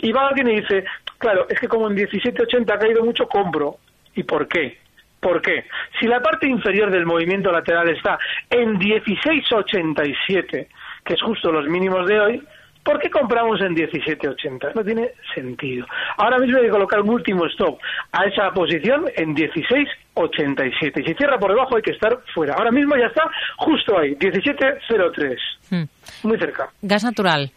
y 0.00 0.12
va 0.12 0.28
alguien 0.28 0.50
y 0.50 0.60
dice, 0.60 0.84
claro, 1.18 1.46
es 1.48 1.58
que 1.58 1.66
como 1.66 1.88
en 1.88 1.96
17.80 1.96 2.72
ha 2.72 2.78
caído 2.78 3.04
mucho, 3.04 3.26
compro. 3.26 3.78
¿Y 4.14 4.22
por 4.22 4.46
qué? 4.46 4.78
¿Por 5.20 5.42
qué? 5.42 5.64
Si 5.98 6.06
la 6.06 6.20
parte 6.20 6.46
inferior 6.46 6.90
del 6.90 7.06
movimiento 7.06 7.50
lateral 7.50 7.88
está 7.88 8.18
en 8.50 8.78
16.87, 8.78 10.68
que 11.04 11.14
es 11.14 11.22
justo 11.22 11.50
los 11.50 11.66
mínimos 11.68 12.06
de 12.06 12.20
hoy, 12.20 12.42
¿Por 12.88 12.98
qué 13.00 13.10
compramos 13.10 13.60
en 13.60 13.76
17.80? 13.76 14.72
No 14.74 14.82
tiene 14.82 15.10
sentido. 15.34 15.86
Ahora 16.16 16.38
mismo 16.38 16.56
hay 16.56 16.64
que 16.64 16.70
colocar 16.70 17.02
un 17.02 17.10
último 17.10 17.44
stop 17.44 17.78
a 18.12 18.24
esa 18.24 18.50
posición 18.52 19.04
en 19.14 19.36
16.87. 19.36 21.02
Y 21.02 21.04
si 21.04 21.14
cierra 21.14 21.38
por 21.38 21.50
debajo 21.50 21.76
hay 21.76 21.82
que 21.82 21.90
estar 21.90 22.18
fuera. 22.32 22.54
Ahora 22.54 22.70
mismo 22.70 22.96
ya 22.96 23.08
está 23.08 23.30
justo 23.58 23.98
ahí, 23.98 24.14
17.03. 24.14 25.36
Hmm. 25.68 25.84
Muy 26.26 26.38
cerca. 26.38 26.70
Gas 26.80 27.04
natural. 27.04 27.50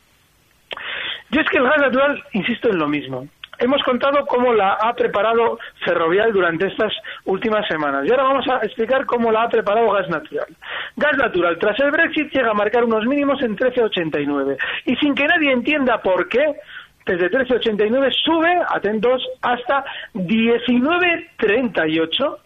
Yo 1.29 1.39
es 1.39 1.49
que 1.49 1.59
el 1.59 1.63
gas 1.63 1.77
natural, 1.79 2.21
insisto 2.33 2.69
en 2.69 2.77
lo 2.77 2.89
mismo 2.89 3.25
hemos 3.61 3.81
contado 3.83 4.25
cómo 4.25 4.53
la 4.53 4.73
ha 4.73 4.93
preparado 4.93 5.59
Ferrovial 5.85 6.33
durante 6.33 6.67
estas 6.67 6.91
últimas 7.31 7.67
semanas. 7.67 8.05
Y 8.05 8.11
ahora 8.11 8.23
vamos 8.23 8.47
a 8.47 8.57
explicar 8.65 9.05
cómo 9.05 9.31
la 9.31 9.43
ha 9.43 9.49
preparado 9.49 9.91
Gas 9.91 10.09
Natural. 10.09 10.47
Gas 10.95 11.17
Natural, 11.17 11.57
tras 11.59 11.79
el 11.79 11.91
Brexit, 11.91 12.31
llega 12.31 12.49
a 12.51 12.53
marcar 12.53 12.83
unos 12.83 13.05
mínimos 13.05 13.41
en 13.41 13.55
13,89. 13.55 14.57
Y 14.85 14.95
sin 14.97 15.15
que 15.15 15.25
nadie 15.25 15.51
entienda 15.51 15.99
por 16.01 16.29
qué, 16.29 16.57
desde 17.05 17.31
13,89 17.31 18.11
sube, 18.23 18.61
atentos, 18.67 19.27
hasta 19.41 19.83
19,38 20.13 22.37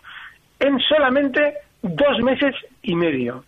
en 0.60 0.80
solamente 0.80 1.56
dos 1.82 2.22
meses 2.24 2.56
y 2.82 2.96
medio. 2.96 3.44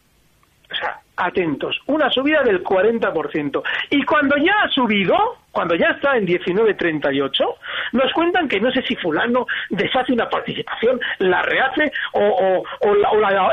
O 0.71 0.75
sea, 0.75 0.99
atentos, 1.17 1.79
una 1.87 2.09
subida 2.09 2.43
del 2.43 2.63
40%. 2.63 3.63
Y 3.89 4.03
cuando 4.03 4.37
ya 4.37 4.53
ha 4.63 4.69
subido, 4.69 5.37
cuando 5.51 5.75
ya 5.75 5.87
está 5.87 6.15
en 6.15 6.27
19.38, 6.27 7.55
nos 7.93 8.13
cuentan 8.13 8.47
que 8.47 8.59
no 8.59 8.71
sé 8.71 8.83
si 8.83 8.95
fulano 8.95 9.47
deshace 9.71 10.13
una 10.13 10.29
participación, 10.29 10.99
la 11.19 11.41
rehace 11.41 11.91
o, 12.13 12.63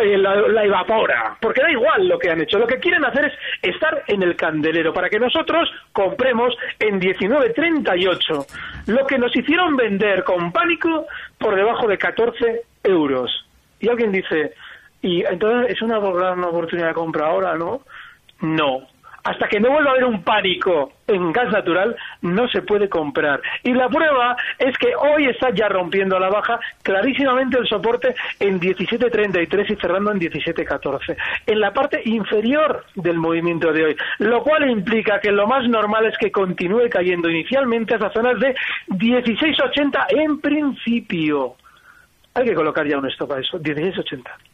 eh, 0.02 0.18
la, 0.18 0.64
evapora, 0.64 1.36
porque 1.40 1.62
da 1.62 1.70
igual 1.70 2.06
lo 2.06 2.18
que 2.18 2.30
han 2.30 2.42
hecho. 2.42 2.58
Lo 2.58 2.66
que 2.66 2.78
quieren 2.78 3.04
hacer 3.04 3.24
es 3.24 3.74
estar 3.74 4.04
en 4.06 4.22
el 4.22 4.36
candelero 4.36 4.92
para 4.92 5.08
que 5.08 5.18
nosotros 5.18 5.70
compremos 5.92 6.54
en 6.78 7.00
19.38 7.00 8.46
lo 8.86 9.06
que 9.06 9.18
nos 9.18 9.34
hicieron 9.34 9.76
vender 9.76 10.24
con 10.24 10.52
pánico 10.52 11.06
por 11.38 11.56
debajo 11.56 11.88
de 11.88 11.96
14 11.96 12.62
euros. 12.82 13.46
Y 13.80 13.88
alguien 13.88 14.12
dice, 14.12 14.54
y 15.04 15.22
entonces 15.22 15.72
es 15.74 15.82
una 15.82 15.98
gran 15.98 16.42
oportunidad 16.42 16.88
de 16.88 16.94
compra 16.94 17.26
ahora, 17.26 17.58
¿no? 17.58 17.82
No. 18.40 18.88
Hasta 19.22 19.48
que 19.48 19.60
no 19.60 19.70
vuelva 19.70 19.90
a 19.90 19.92
haber 19.92 20.04
un 20.04 20.22
pánico 20.22 20.92
en 21.06 21.30
gas 21.30 21.52
natural, 21.52 21.94
no 22.22 22.48
se 22.48 22.62
puede 22.62 22.88
comprar. 22.88 23.40
Y 23.62 23.74
la 23.74 23.88
prueba 23.90 24.34
es 24.58 24.76
que 24.78 24.94
hoy 24.96 25.26
está 25.26 25.50
ya 25.50 25.68
rompiendo 25.68 26.16
a 26.16 26.20
la 26.20 26.30
baja 26.30 26.58
clarísimamente 26.82 27.58
el 27.58 27.66
soporte 27.66 28.14
en 28.40 28.58
17.33 28.58 29.70
y 29.70 29.76
cerrando 29.76 30.10
en 30.10 30.20
17.14. 30.20 31.16
En 31.46 31.60
la 31.60 31.72
parte 31.72 32.00
inferior 32.06 32.84
del 32.94 33.18
movimiento 33.18 33.72
de 33.72 33.84
hoy. 33.84 33.96
Lo 34.20 34.42
cual 34.42 34.70
implica 34.70 35.20
que 35.20 35.32
lo 35.32 35.46
más 35.46 35.68
normal 35.68 36.06
es 36.06 36.16
que 36.16 36.32
continúe 36.32 36.88
cayendo 36.90 37.28
inicialmente 37.28 37.94
hasta 37.94 38.10
zonas 38.10 38.40
de 38.40 38.54
16.80 38.88 40.06
en 40.10 40.40
principio. 40.40 41.56
Hay 42.32 42.46
que 42.46 42.54
colocar 42.54 42.86
ya 42.86 42.96
un 42.96 43.08
stop 43.10 43.32
a 43.32 43.40
eso, 43.40 43.58
16.80. 43.58 44.53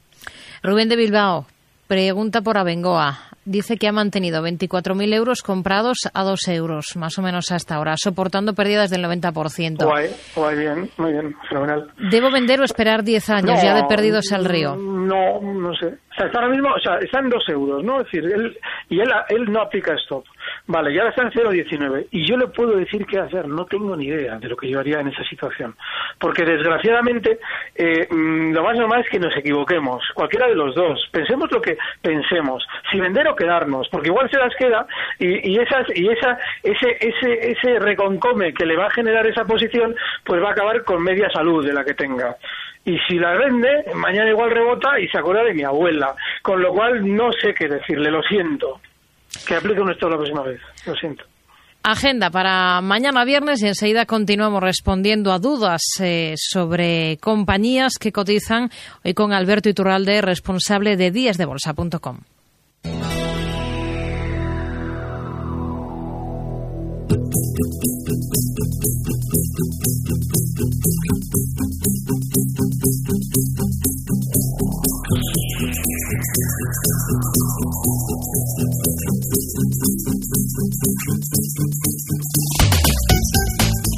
Rubén 0.62 0.88
de 0.88 0.96
Bilbao 0.96 1.46
pregunta 1.90 2.42
por 2.42 2.56
Abengoa. 2.56 3.18
Dice 3.44 3.76
que 3.76 3.88
ha 3.88 3.92
mantenido 3.92 4.44
24.000 4.44 5.12
euros 5.12 5.42
comprados 5.42 5.98
a 6.14 6.22
2 6.22 6.48
euros, 6.48 6.94
más 6.94 7.18
o 7.18 7.22
menos 7.22 7.50
hasta 7.50 7.74
ahora, 7.74 7.94
soportando 7.96 8.54
pérdidas 8.54 8.90
del 8.90 9.02
90%. 9.02 9.82
Guay, 9.84 10.10
guay, 10.36 10.56
bien, 10.56 10.90
muy 10.98 11.12
bien, 11.12 11.34
fenomenal. 11.48 11.90
¿Debo 12.12 12.30
vender 12.30 12.60
o 12.60 12.64
esperar 12.64 13.02
10 13.02 13.30
años 13.30 13.60
ya 13.60 13.74
de 13.74 13.84
perdidos 13.88 14.30
al 14.30 14.44
río? 14.44 14.76
No, 14.76 15.40
no 15.40 15.74
sé. 15.74 15.86
O 15.86 16.14
sea, 16.14 16.26
está 16.26 16.38
ahora 16.38 16.52
mismo, 16.52 16.68
o 16.68 16.78
sea, 16.78 16.98
está 16.98 17.18
en 17.18 17.30
2 17.30 17.48
euros, 17.48 17.82
¿no? 17.82 18.00
Es 18.02 18.04
decir, 18.04 18.24
él, 18.24 18.56
y 18.88 19.00
él, 19.00 19.08
él 19.30 19.50
no 19.50 19.62
aplica 19.62 19.94
stop. 19.94 20.24
Vale, 20.70 20.94
ya 20.94 21.08
está 21.08 21.22
en 21.22 21.32
0,19 21.32 22.06
y 22.12 22.24
yo 22.24 22.36
le 22.36 22.46
puedo 22.46 22.76
decir 22.76 23.04
qué 23.04 23.18
hacer, 23.18 23.48
no 23.48 23.64
tengo 23.64 23.96
ni 23.96 24.06
idea 24.06 24.38
de 24.38 24.48
lo 24.48 24.56
que 24.56 24.68
yo 24.68 24.78
haría 24.78 25.00
en 25.00 25.08
esa 25.08 25.24
situación, 25.24 25.74
porque 26.20 26.44
desgraciadamente 26.44 27.40
eh, 27.74 28.06
mm, 28.08 28.52
lo 28.52 28.62
más 28.62 28.78
normal 28.78 29.00
es 29.00 29.10
que 29.10 29.18
nos 29.18 29.36
equivoquemos, 29.36 30.04
cualquiera 30.14 30.46
de 30.46 30.54
los 30.54 30.76
dos, 30.76 31.08
pensemos 31.10 31.50
lo 31.50 31.60
que 31.60 31.76
pensemos, 32.00 32.64
si 32.88 33.00
vender 33.00 33.26
o 33.26 33.34
quedarnos, 33.34 33.88
porque 33.88 34.10
igual 34.10 34.30
se 34.30 34.38
las 34.38 34.54
queda 34.54 34.86
y, 35.18 35.50
y, 35.50 35.58
esas, 35.58 35.88
y 35.92 36.06
esa, 36.06 36.38
ese, 36.62 36.96
ese, 37.00 37.50
ese 37.50 37.80
reconcome 37.80 38.54
que 38.54 38.64
le 38.64 38.76
va 38.76 38.86
a 38.86 38.90
generar 38.90 39.26
esa 39.26 39.44
posición, 39.44 39.96
pues 40.24 40.40
va 40.40 40.50
a 40.50 40.52
acabar 40.52 40.84
con 40.84 41.02
media 41.02 41.28
salud 41.30 41.66
de 41.66 41.72
la 41.72 41.84
que 41.84 41.94
tenga. 41.94 42.36
Y 42.84 42.96
si 43.08 43.18
la 43.18 43.34
vende, 43.34 43.86
mañana 43.94 44.30
igual 44.30 44.52
rebota 44.52 45.00
y 45.00 45.08
se 45.08 45.18
acuerda 45.18 45.42
de 45.42 45.52
mi 45.52 45.64
abuela. 45.64 46.14
Con 46.42 46.62
lo 46.62 46.72
cual 46.72 47.14
no 47.14 47.30
sé 47.32 47.52
qué 47.54 47.68
decirle, 47.68 48.10
lo 48.10 48.22
siento. 48.22 48.80
Que 49.50 49.56
aplique 49.56 49.80
un 49.80 49.90
esto 49.90 50.08
la 50.08 50.16
próxima 50.16 50.44
vez. 50.44 50.60
Lo 50.86 50.94
siento. 50.94 51.24
Agenda 51.82 52.30
para 52.30 52.80
mañana 52.82 53.24
viernes 53.24 53.60
y 53.64 53.66
enseguida 53.66 54.06
continuamos 54.06 54.62
respondiendo 54.62 55.32
a 55.32 55.40
dudas 55.40 55.82
eh, 55.98 56.34
sobre 56.36 57.18
compañías 57.20 57.94
que 57.98 58.12
cotizan 58.12 58.70
hoy 59.04 59.12
con 59.12 59.32
Alberto 59.32 59.68
Iturralde, 59.68 60.22
responsable 60.22 60.96
de 60.96 61.10
díasdebolsa.com. 61.10 62.20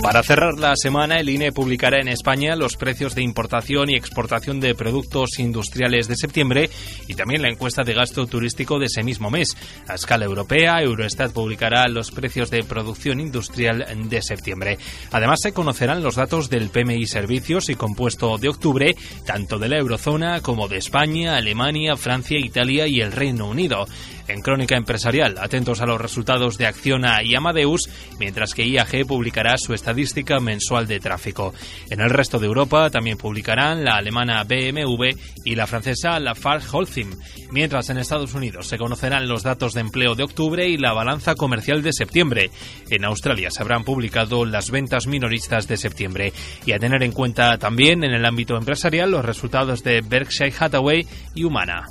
Para 0.02 0.24
cerrar 0.24 0.58
la 0.58 0.74
semana, 0.74 1.20
el 1.20 1.28
INE 1.28 1.52
publicará 1.52 2.00
en 2.00 2.08
España 2.08 2.56
los 2.56 2.76
precios 2.76 3.14
de 3.14 3.22
importación 3.22 3.88
y 3.88 3.94
exportación 3.94 4.58
de 4.58 4.74
productos 4.74 5.38
industriales 5.38 6.08
de 6.08 6.16
septiembre 6.16 6.70
y 7.06 7.14
también 7.14 7.40
la 7.40 7.48
encuesta 7.48 7.84
de 7.84 7.94
gasto 7.94 8.26
turístico 8.26 8.80
de 8.80 8.86
ese 8.86 9.04
mismo 9.04 9.30
mes. 9.30 9.56
A 9.86 9.94
escala 9.94 10.24
europea, 10.24 10.82
Eurostat 10.82 11.32
publicará 11.32 11.86
los 11.86 12.10
precios 12.10 12.50
de 12.50 12.64
producción 12.64 13.20
industrial 13.20 13.86
de 14.08 14.22
septiembre. 14.22 14.76
Además, 15.12 15.38
se 15.40 15.52
conocerán 15.52 16.02
los 16.02 16.16
datos 16.16 16.50
del 16.50 16.70
PMI 16.70 17.06
Servicios 17.06 17.68
y 17.68 17.76
compuesto 17.76 18.38
de 18.38 18.48
octubre, 18.48 18.96
tanto 19.24 19.60
de 19.60 19.68
la 19.68 19.78
eurozona 19.78 20.40
como 20.40 20.66
de 20.66 20.78
España, 20.78 21.36
Alemania, 21.36 21.96
Francia, 21.96 22.38
Italia 22.38 22.88
y 22.88 23.00
el 23.00 23.12
Reino 23.12 23.48
Unido 23.48 23.86
en 24.28 24.42
Crónica 24.42 24.76
Empresarial, 24.76 25.36
atentos 25.38 25.80
a 25.80 25.86
los 25.86 26.00
resultados 26.00 26.58
de 26.58 26.66
Acciona 26.66 27.22
y 27.22 27.34
Amadeus, 27.34 27.88
mientras 28.18 28.54
que 28.54 28.66
IAG 28.66 29.06
publicará 29.06 29.56
su 29.56 29.74
estadística 29.74 30.40
mensual 30.40 30.86
de 30.86 31.00
tráfico. 31.00 31.54
En 31.90 32.00
el 32.00 32.10
resto 32.10 32.38
de 32.38 32.46
Europa 32.46 32.90
también 32.90 33.18
publicarán 33.18 33.84
la 33.84 33.96
alemana 33.96 34.44
BMW 34.44 35.16
y 35.44 35.54
la 35.54 35.66
francesa 35.66 36.18
Lafarge 36.18 36.68
Holcim, 36.70 37.10
mientras 37.50 37.90
en 37.90 37.98
Estados 37.98 38.34
Unidos 38.34 38.68
se 38.68 38.78
conocerán 38.78 39.28
los 39.28 39.42
datos 39.42 39.74
de 39.74 39.80
empleo 39.80 40.14
de 40.14 40.24
octubre 40.24 40.68
y 40.68 40.76
la 40.76 40.92
balanza 40.92 41.34
comercial 41.34 41.82
de 41.82 41.92
septiembre. 41.92 42.50
En 42.90 43.04
Australia 43.04 43.50
se 43.50 43.62
habrán 43.62 43.84
publicado 43.84 44.44
las 44.44 44.70
ventas 44.70 45.06
minoristas 45.06 45.68
de 45.68 45.76
septiembre 45.76 46.32
y 46.66 46.72
a 46.72 46.78
tener 46.78 47.02
en 47.02 47.12
cuenta 47.12 47.58
también 47.58 48.04
en 48.04 48.12
el 48.12 48.24
ámbito 48.24 48.56
empresarial 48.56 49.10
los 49.10 49.24
resultados 49.24 49.82
de 49.82 50.00
Berkshire 50.00 50.54
Hathaway 50.58 51.06
y 51.34 51.44
Humana. 51.44 51.86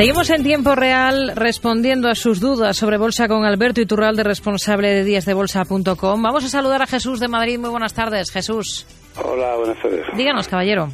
Seguimos 0.00 0.30
en 0.30 0.42
tiempo 0.42 0.74
real 0.74 1.32
respondiendo 1.36 2.08
a 2.08 2.14
sus 2.14 2.40
dudas 2.40 2.74
sobre 2.74 2.96
bolsa 2.96 3.28
con 3.28 3.44
Alberto 3.44 3.82
Iturralde, 3.82 4.24
responsable 4.24 4.88
de 4.88 5.04
díasdebolsa.com. 5.04 6.22
Vamos 6.22 6.42
a 6.42 6.48
saludar 6.48 6.80
a 6.80 6.86
Jesús 6.86 7.20
de 7.20 7.28
Madrid. 7.28 7.58
Muy 7.58 7.68
buenas 7.68 7.92
tardes, 7.92 8.30
Jesús. 8.32 8.86
Hola, 9.22 9.56
buenas 9.56 9.76
tardes. 9.82 10.06
Díganos, 10.16 10.48
caballero. 10.48 10.88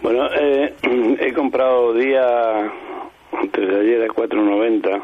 Bueno, 0.00 0.28
eh, 0.32 0.74
he 1.18 1.32
comprado 1.32 1.92
día 1.94 2.22
antes 3.32 3.68
de 3.68 3.80
ayer 3.80 4.02
a 4.02 4.06
4.90 4.06 5.02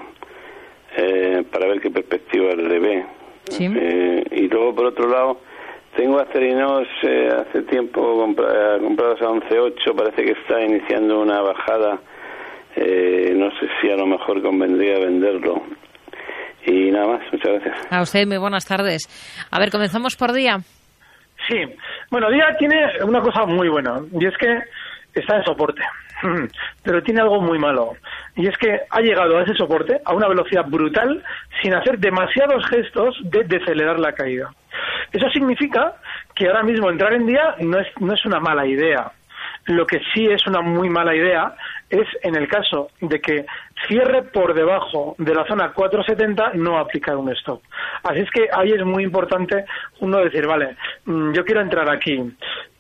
eh, 0.97 1.43
para 1.51 1.67
ver 1.67 1.81
qué 1.81 1.91
perspectiva 1.91 2.53
le 2.55 2.79
ve. 2.79 3.07
Sí. 3.49 3.65
Eh, 3.75 4.23
y 4.37 4.47
luego, 4.47 4.73
por 4.73 4.87
otro 4.87 5.09
lado, 5.09 5.41
tengo 5.97 6.21
acerinos 6.21 6.87
eh, 7.03 7.29
hace 7.41 7.63
tiempo 7.63 8.01
compra- 8.25 8.79
comprados 8.79 9.21
a 9.21 9.25
11.8. 9.25 9.97
Parece 9.97 10.23
que 10.23 10.31
está 10.41 10.63
iniciando 10.63 11.21
una 11.21 11.41
bajada. 11.43 11.99
Eh, 12.77 13.33
no 13.35 13.51
sé 13.59 13.69
si 13.81 13.91
a 13.91 13.97
lo 13.97 14.07
mejor 14.07 14.43
convendría 14.43 14.99
venderlo. 14.99 15.63
Y 16.67 16.91
nada 16.91 17.07
más, 17.07 17.33
muchas 17.33 17.61
gracias. 17.61 17.93
A 17.93 18.03
usted, 18.03 18.27
muy 18.27 18.39
buenas 18.39 18.67
tardes. 18.67 19.09
A 19.51 19.59
ver, 19.59 19.71
comenzamos 19.71 20.17
por 20.17 20.33
día. 20.33 20.59
Sí, 21.49 21.57
bueno, 22.11 22.31
Día 22.31 22.55
tiene 22.59 22.77
una 23.05 23.21
cosa 23.21 23.47
muy 23.47 23.69
buena 23.69 24.01
y 24.13 24.27
es 24.27 24.37
que 24.37 24.59
está 25.15 25.39
en 25.39 25.45
soporte, 25.45 25.83
pero 26.83 27.03
tiene 27.03 27.23
algo 27.23 27.41
muy 27.41 27.59
malo 27.59 27.95
y 28.37 28.47
es 28.47 28.57
que 28.59 28.81
ha 28.89 29.01
llegado 29.01 29.39
a 29.39 29.43
ese 29.43 29.55
soporte 29.55 30.01
a 30.05 30.15
una 30.15 30.29
velocidad 30.29 30.67
brutal 30.67 31.23
sin 31.63 31.75
hacer 31.75 31.99
demasiados 31.99 32.65
gestos 32.69 33.19
de 33.25 33.45
decelerar 33.45 33.99
la 33.99 34.13
caída. 34.13 34.51
Eso 35.13 35.29
significa 35.31 35.97
que 36.35 36.47
ahora 36.47 36.63
mismo 36.63 36.91
entrar 36.91 37.15
en 37.15 37.27
Día 37.27 37.55
no 37.61 37.81
es, 37.81 37.89
no 38.01 38.15
es 38.15 38.25
una 38.25 38.39
mala 38.39 38.67
idea. 38.67 39.11
Lo 39.67 39.87
que 39.87 40.01
sí 40.15 40.27
es 40.27 40.47
una 40.47 40.61
muy 40.61 40.89
mala 40.89 41.15
idea 41.15 41.55
es 41.91 42.07
en 42.23 42.37
el 42.37 42.49
caso 42.49 42.91
de 43.01 43.21
que 43.21 43.45
cierre 43.89 44.23
por 44.23 44.55
debajo 44.55 45.15
de 45.19 45.35
la 45.35 45.45
zona 45.47 45.73
470 45.73 46.53
no 46.55 46.79
aplicar 46.79 47.17
un 47.17 47.31
stop. 47.33 47.63
Así 48.03 48.21
es 48.21 48.31
que 48.31 48.49
ahí 48.53 48.73
es 48.73 48.85
muy 48.85 49.05
importante 49.05 49.65
uno 50.01 50.19
decir, 50.19 50.47
vale, 50.47 50.77
mm, 51.05 51.33
yo 51.33 51.45
quiero 51.45 51.61
entrar 51.61 51.89
aquí, 51.91 52.33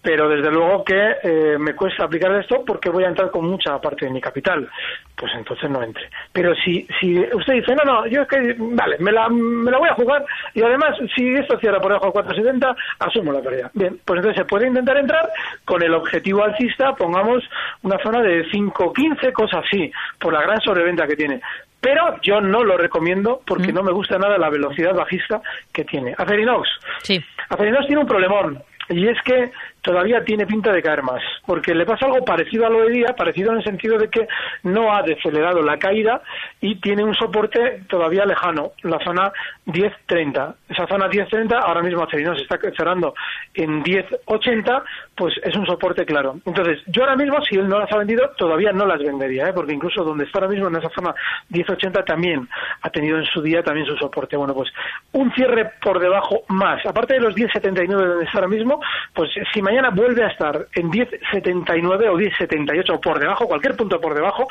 pero 0.03 0.29
desde 0.29 0.51
luego 0.51 0.83
que 0.83 1.17
eh, 1.23 1.59
me 1.59 1.75
cuesta 1.75 2.05
aplicar 2.05 2.33
el 2.33 2.41
stop 2.43 2.65
porque 2.65 2.89
voy 2.89 3.05
a 3.05 3.09
entrar 3.09 3.31
con 3.31 3.45
mucha 3.45 3.79
parte 3.81 4.07
de 4.07 4.13
mi 4.13 4.21
capital. 4.21 4.69
Pues 5.15 5.33
entonces 5.37 5.69
no 5.69 5.83
entre. 5.83 6.09
Pero 6.33 6.55
si, 6.55 6.87
si 6.99 7.19
usted 7.19 7.55
dice, 7.55 7.75
no, 7.75 7.85
no, 7.85 8.07
yo 8.07 8.23
es 8.23 8.29
que, 8.29 8.57
vale, 8.59 8.97
me 8.99 9.13
la, 9.13 9.29
me 9.29 9.71
la 9.71 9.79
voy 9.79 9.89
a 9.91 9.95
jugar 9.95 10.25
y 10.55 10.63
además 10.63 10.97
si 11.15 11.35
esto 11.35 11.59
cierra 11.59 11.79
por 11.79 11.91
debajo 11.91 12.07
de 12.07 12.13
470, 12.13 12.75
asumo 13.01 13.33
la 13.33 13.43
pérdida. 13.43 13.71
Bien, 13.75 14.01
pues 14.05 14.19
entonces 14.19 14.41
se 14.41 14.47
puede 14.47 14.69
intentar 14.69 14.97
entrar 14.97 15.29
con 15.67 15.83
el 15.83 15.93
objetivo 15.93 16.43
alcista, 16.43 16.95
pongamos 16.95 17.45
una 17.83 17.99
zona 18.03 18.23
de 18.23 18.47
5.15, 18.47 19.33
cosas 19.33 19.63
así, 19.67 19.93
por 20.19 20.33
la 20.33 20.41
gran 20.41 20.61
sobreventa 20.63 20.90
que 20.97 21.17
tiene. 21.17 21.41
Pero 21.81 22.21
yo 22.23 22.41
no 22.41 22.63
lo 22.63 22.77
recomiendo 22.77 23.41
porque 23.47 23.73
no 23.73 23.83
me 23.83 23.93
gusta 23.93 24.19
nada 24.19 24.37
la 24.39 24.51
velocidad 24.51 24.95
bajista 24.95 25.41
que 25.73 25.85
tiene. 25.85 26.15
Acerinox. 26.17 26.69
Sí. 27.03 27.23
Acerinox 27.49 27.87
tiene 27.87 28.03
un 28.03 28.09
problemón 28.09 28.63
y 28.91 29.07
es 29.09 29.17
que 29.23 29.53
todavía 29.83 30.25
tiene 30.25 30.47
pinta 30.47 30.73
de 30.73 30.83
caer 30.83 31.03
más, 31.03 31.23
porque 31.47 31.75
le 31.75 31.87
pasa 31.87 32.07
algo 32.07 32.25
parecido 32.25 32.67
a 32.67 32.71
lo 32.71 32.85
de 32.85 32.91
día, 32.91 33.15
parecido 33.17 33.53
en 33.53 33.59
el 33.59 33.65
sentido 33.65 33.99
de 33.99 34.09
que 34.09 34.27
no 34.65 34.95
ha 34.95 35.03
decelerado 35.03 35.63
la 35.63 35.79
caída 35.79 36.23
y 36.61 36.77
tiene 36.77 37.05
un 37.05 37.15
soporte 37.15 37.83
todavía 37.89 38.25
lejano, 38.25 38.73
la 38.83 38.99
zona 39.05 39.33
10.30. 39.67 40.55
Esa 40.69 40.87
zona 40.87 41.09
10.30 41.09 41.61
ahora 41.63 41.83
mismo 41.83 42.03
Acerinox 42.03 42.43
está 42.43 42.59
cerrando 42.77 43.15
en 43.55 43.83
10.80, 43.83 44.83
pues 45.17 45.35
es 45.43 45.57
un 45.57 45.67
soporte 45.67 46.05
claro. 46.05 46.37
Entonces, 46.45 46.81
yo 46.87 47.03
ahora 47.03 47.17
mismo, 47.17 47.43
si 47.43 47.57
él 47.57 47.69
no 47.69 47.79
las 47.79 47.93
ha 47.93 47.99
vendido, 47.99 48.31
todavía 48.37 48.73
no 48.73 48.87
las 48.87 48.99
vendería, 48.99 49.49
¿eh? 49.49 49.53
porque 49.55 49.73
incluso 49.73 50.05
donde 50.05 50.25
está 50.25 50.39
ahora 50.39 50.53
mismo, 50.53 50.69
en 50.69 50.77
esa 50.77 50.91
zona 50.91 51.15
10.80, 51.51 52.05
también 52.05 52.49
ha 52.83 52.91
tenido 52.91 53.19
en 53.19 53.25
su 53.27 53.43
día 53.43 53.63
también 53.63 53.87
su 53.87 53.97
soporte. 53.97 54.37
Bueno, 54.37 54.55
pues 54.55 54.71
un 55.13 55.33
cierre 55.33 55.73
por 55.83 56.01
debajo 56.01 56.43
más, 56.49 56.85
aparte 56.87 57.15
de 57.15 57.21
los 57.21 57.35
10.79 57.35 57.87
donde 57.89 58.25
está 58.25 58.39
ahora 58.39 58.49
mismo, 58.49 58.81
pues 59.15 59.31
si 59.53 59.63
mañana 59.63 59.91
vuelve 59.91 60.25
a 60.25 60.29
estar 60.29 60.67
en 60.75 60.91
10.79 60.91 62.09
o 62.09 62.19
10.78 62.19 62.95
o 62.95 63.01
por 63.01 63.19
debajo, 63.19 63.47
cualquier 63.47 63.77
punto 63.77 64.01
por 64.01 64.15
debajo, 64.15 64.47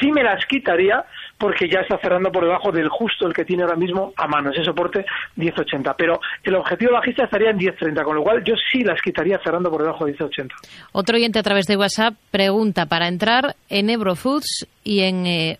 sí 0.00 0.10
me 0.12 0.22
las 0.22 0.44
quitaría 0.46 1.04
porque 1.38 1.68
ya 1.68 1.80
está 1.80 1.98
cerrando 1.98 2.30
por 2.30 2.44
debajo 2.44 2.70
del 2.70 2.88
justo 2.88 3.26
el 3.26 3.34
que 3.34 3.44
tiene 3.44 3.64
ahora 3.64 3.76
mismo 3.76 4.12
a 4.16 4.26
mano, 4.26 4.50
ese 4.50 4.64
soporte 4.64 5.04
10.80. 5.36 5.94
Pero 5.96 6.20
el 6.42 6.54
objetivo 6.54 6.92
bajista 6.92 7.24
estaría 7.24 7.50
en 7.50 7.58
10.30, 7.58 8.04
con 8.04 8.16
lo 8.16 8.22
cual 8.22 8.42
yo 8.44 8.54
sí 8.70 8.82
las 8.82 9.00
quitaría 9.02 9.38
cerrando 9.42 9.70
por 9.70 9.82
debajo 9.82 10.06
de 10.06 10.16
10.80. 10.16 10.50
Otro 10.92 11.16
oyente 11.16 11.38
a 11.38 11.42
través 11.42 11.66
de 11.66 11.76
WhatsApp 11.76 12.14
pregunta 12.30 12.86
para 12.86 13.08
entrar 13.08 13.56
en 13.68 13.90
Eurofoods 13.90 14.66
y 14.82 15.00
en... 15.00 15.26
eh, 15.26 15.58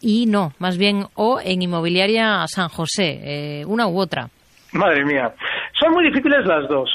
y 0.00 0.26
no, 0.26 0.52
más 0.58 0.78
bien 0.78 1.04
o 1.14 1.40
en 1.40 1.62
Inmobiliaria 1.62 2.46
San 2.46 2.68
José, 2.68 3.20
eh, 3.22 3.64
una 3.66 3.86
u 3.86 3.98
otra. 3.98 4.28
Madre 4.72 5.04
mía. 5.04 5.32
Son 5.78 5.92
muy 5.92 6.04
difíciles 6.04 6.44
las 6.46 6.68
dos. 6.68 6.90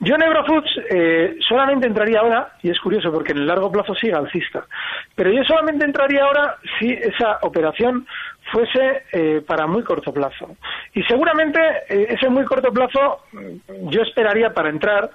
Yo 0.00 0.16
en 0.16 0.22
Eurofoods 0.22 0.70
eh, 0.90 1.36
solamente 1.48 1.86
entraría 1.86 2.20
ahora, 2.20 2.52
y 2.62 2.70
es 2.70 2.78
curioso 2.80 3.12
porque 3.12 3.32
en 3.32 3.38
el 3.38 3.46
largo 3.46 3.70
plazo 3.70 3.94
sigue 3.94 4.12
alcista, 4.12 4.66
pero 5.14 5.30
yo 5.30 5.42
solamente 5.44 5.84
entraría 5.84 6.24
ahora 6.24 6.56
si 6.78 6.90
esa 6.90 7.38
operación 7.42 8.06
fuese 8.52 9.04
eh, 9.12 9.42
para 9.46 9.66
muy 9.66 9.82
corto 9.82 10.12
plazo. 10.12 10.56
Y 10.94 11.02
seguramente 11.04 11.60
eh, 11.88 12.06
ese 12.10 12.28
muy 12.28 12.44
corto 12.44 12.72
plazo 12.72 13.22
mm, 13.32 13.88
yo 13.88 14.02
esperaría 14.02 14.52
para 14.52 14.68
entrar 14.68 15.10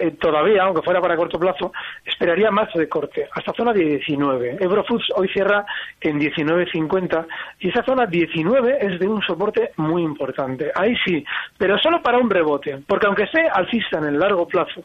eh, 0.00 0.12
todavía, 0.12 0.62
aunque 0.64 0.82
fuera 0.82 1.00
para 1.00 1.16
corto 1.16 1.38
plazo, 1.38 1.72
esperaría 2.04 2.50
más 2.50 2.72
de 2.74 2.88
corte, 2.88 3.28
hasta 3.32 3.52
zona 3.52 3.72
de 3.72 3.84
19. 3.84 4.56
Eurofoods 4.60 5.08
hoy 5.14 5.28
cierra 5.28 5.64
en 6.00 6.18
19.50 6.18 7.26
y 7.60 7.68
esa 7.68 7.82
zona 7.84 8.06
19 8.06 8.78
es 8.80 8.98
de 8.98 9.06
un 9.06 9.22
soporte 9.22 9.70
muy 9.76 10.02
importante. 10.02 10.72
Ahí 10.74 10.96
sí, 11.04 11.24
pero 11.58 11.78
solo 11.78 12.02
para 12.02 12.18
un 12.18 12.30
rebote, 12.30 12.78
porque 12.86 13.06
aunque 13.06 13.24
esté 13.24 13.46
alcista 13.52 13.98
en 13.98 14.04
el 14.06 14.18
largo 14.18 14.48
plazo, 14.48 14.82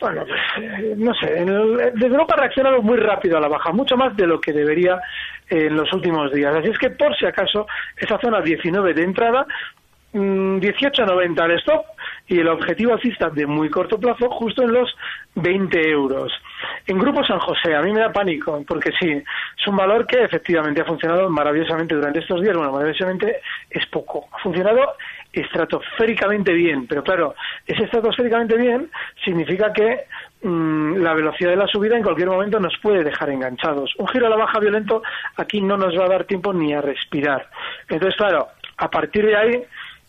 bueno, 0.00 0.24
pues, 0.26 0.40
eh, 0.60 0.94
no 0.96 1.14
sé, 1.14 1.38
el- 1.38 1.76
desde 1.94 2.08
luego 2.08 2.26
ha 2.32 2.36
reaccionado 2.36 2.82
muy 2.82 2.96
rápido 2.98 3.36
a 3.38 3.40
la 3.40 3.46
baja, 3.48 3.70
mucho 3.72 3.96
más 3.96 4.16
de 4.16 4.26
lo 4.26 4.40
que 4.40 4.52
debería 4.52 5.00
eh, 5.48 5.66
en 5.66 5.76
los 5.76 5.92
últimos 5.92 6.32
días. 6.32 6.54
Así 6.56 6.68
es 6.70 6.78
que, 6.78 6.90
por 6.90 7.16
si 7.16 7.24
acaso, 7.26 7.66
esa 7.96 8.18
zona 8.18 8.40
19 8.40 8.94
de 8.94 9.02
entrada, 9.04 9.46
mm, 10.12 10.58
18.90 10.58 11.44
al 11.44 11.52
stop 11.52 11.84
y 12.28 12.38
el 12.38 12.48
objetivo 12.48 12.92
alcista 12.92 13.30
de 13.30 13.46
muy 13.46 13.68
corto 13.68 13.98
plazo 13.98 14.30
justo 14.30 14.62
en 14.62 14.72
los 14.72 14.94
20 15.34 15.90
euros. 15.90 16.32
En 16.86 16.98
Grupo 16.98 17.24
San 17.24 17.38
José, 17.38 17.74
a 17.74 17.82
mí 17.82 17.92
me 17.92 18.00
da 18.00 18.12
pánico, 18.12 18.62
porque 18.66 18.90
sí, 18.98 19.10
es 19.10 19.66
un 19.66 19.76
valor 19.76 20.06
que 20.06 20.22
efectivamente 20.22 20.80
ha 20.80 20.84
funcionado 20.84 21.28
maravillosamente 21.30 21.94
durante 21.94 22.20
estos 22.20 22.40
días. 22.40 22.56
Bueno, 22.56 22.72
maravillosamente 22.72 23.40
es 23.70 23.86
poco. 23.86 24.28
Ha 24.32 24.38
funcionado 24.38 24.94
estratosféricamente 25.32 26.52
bien, 26.52 26.86
pero 26.86 27.02
claro, 27.02 27.34
ese 27.66 27.84
estratosféricamente 27.84 28.56
bien 28.56 28.90
significa 29.24 29.72
que 29.72 30.04
mm, 30.42 30.96
la 30.98 31.14
velocidad 31.14 31.50
de 31.50 31.56
la 31.56 31.66
subida 31.66 31.96
en 31.96 32.02
cualquier 32.02 32.28
momento 32.28 32.60
nos 32.60 32.76
puede 32.78 33.02
dejar 33.02 33.30
enganchados. 33.30 33.94
Un 33.98 34.08
giro 34.08 34.26
a 34.26 34.30
la 34.30 34.36
baja 34.36 34.60
violento 34.60 35.02
aquí 35.36 35.60
no 35.60 35.76
nos 35.76 35.98
va 35.98 36.04
a 36.04 36.10
dar 36.10 36.24
tiempo 36.24 36.52
ni 36.52 36.74
a 36.74 36.80
respirar. 36.82 37.48
Entonces, 37.88 38.16
claro, 38.16 38.48
a 38.76 38.90
partir 38.90 39.26
de 39.26 39.36
ahí 39.36 39.64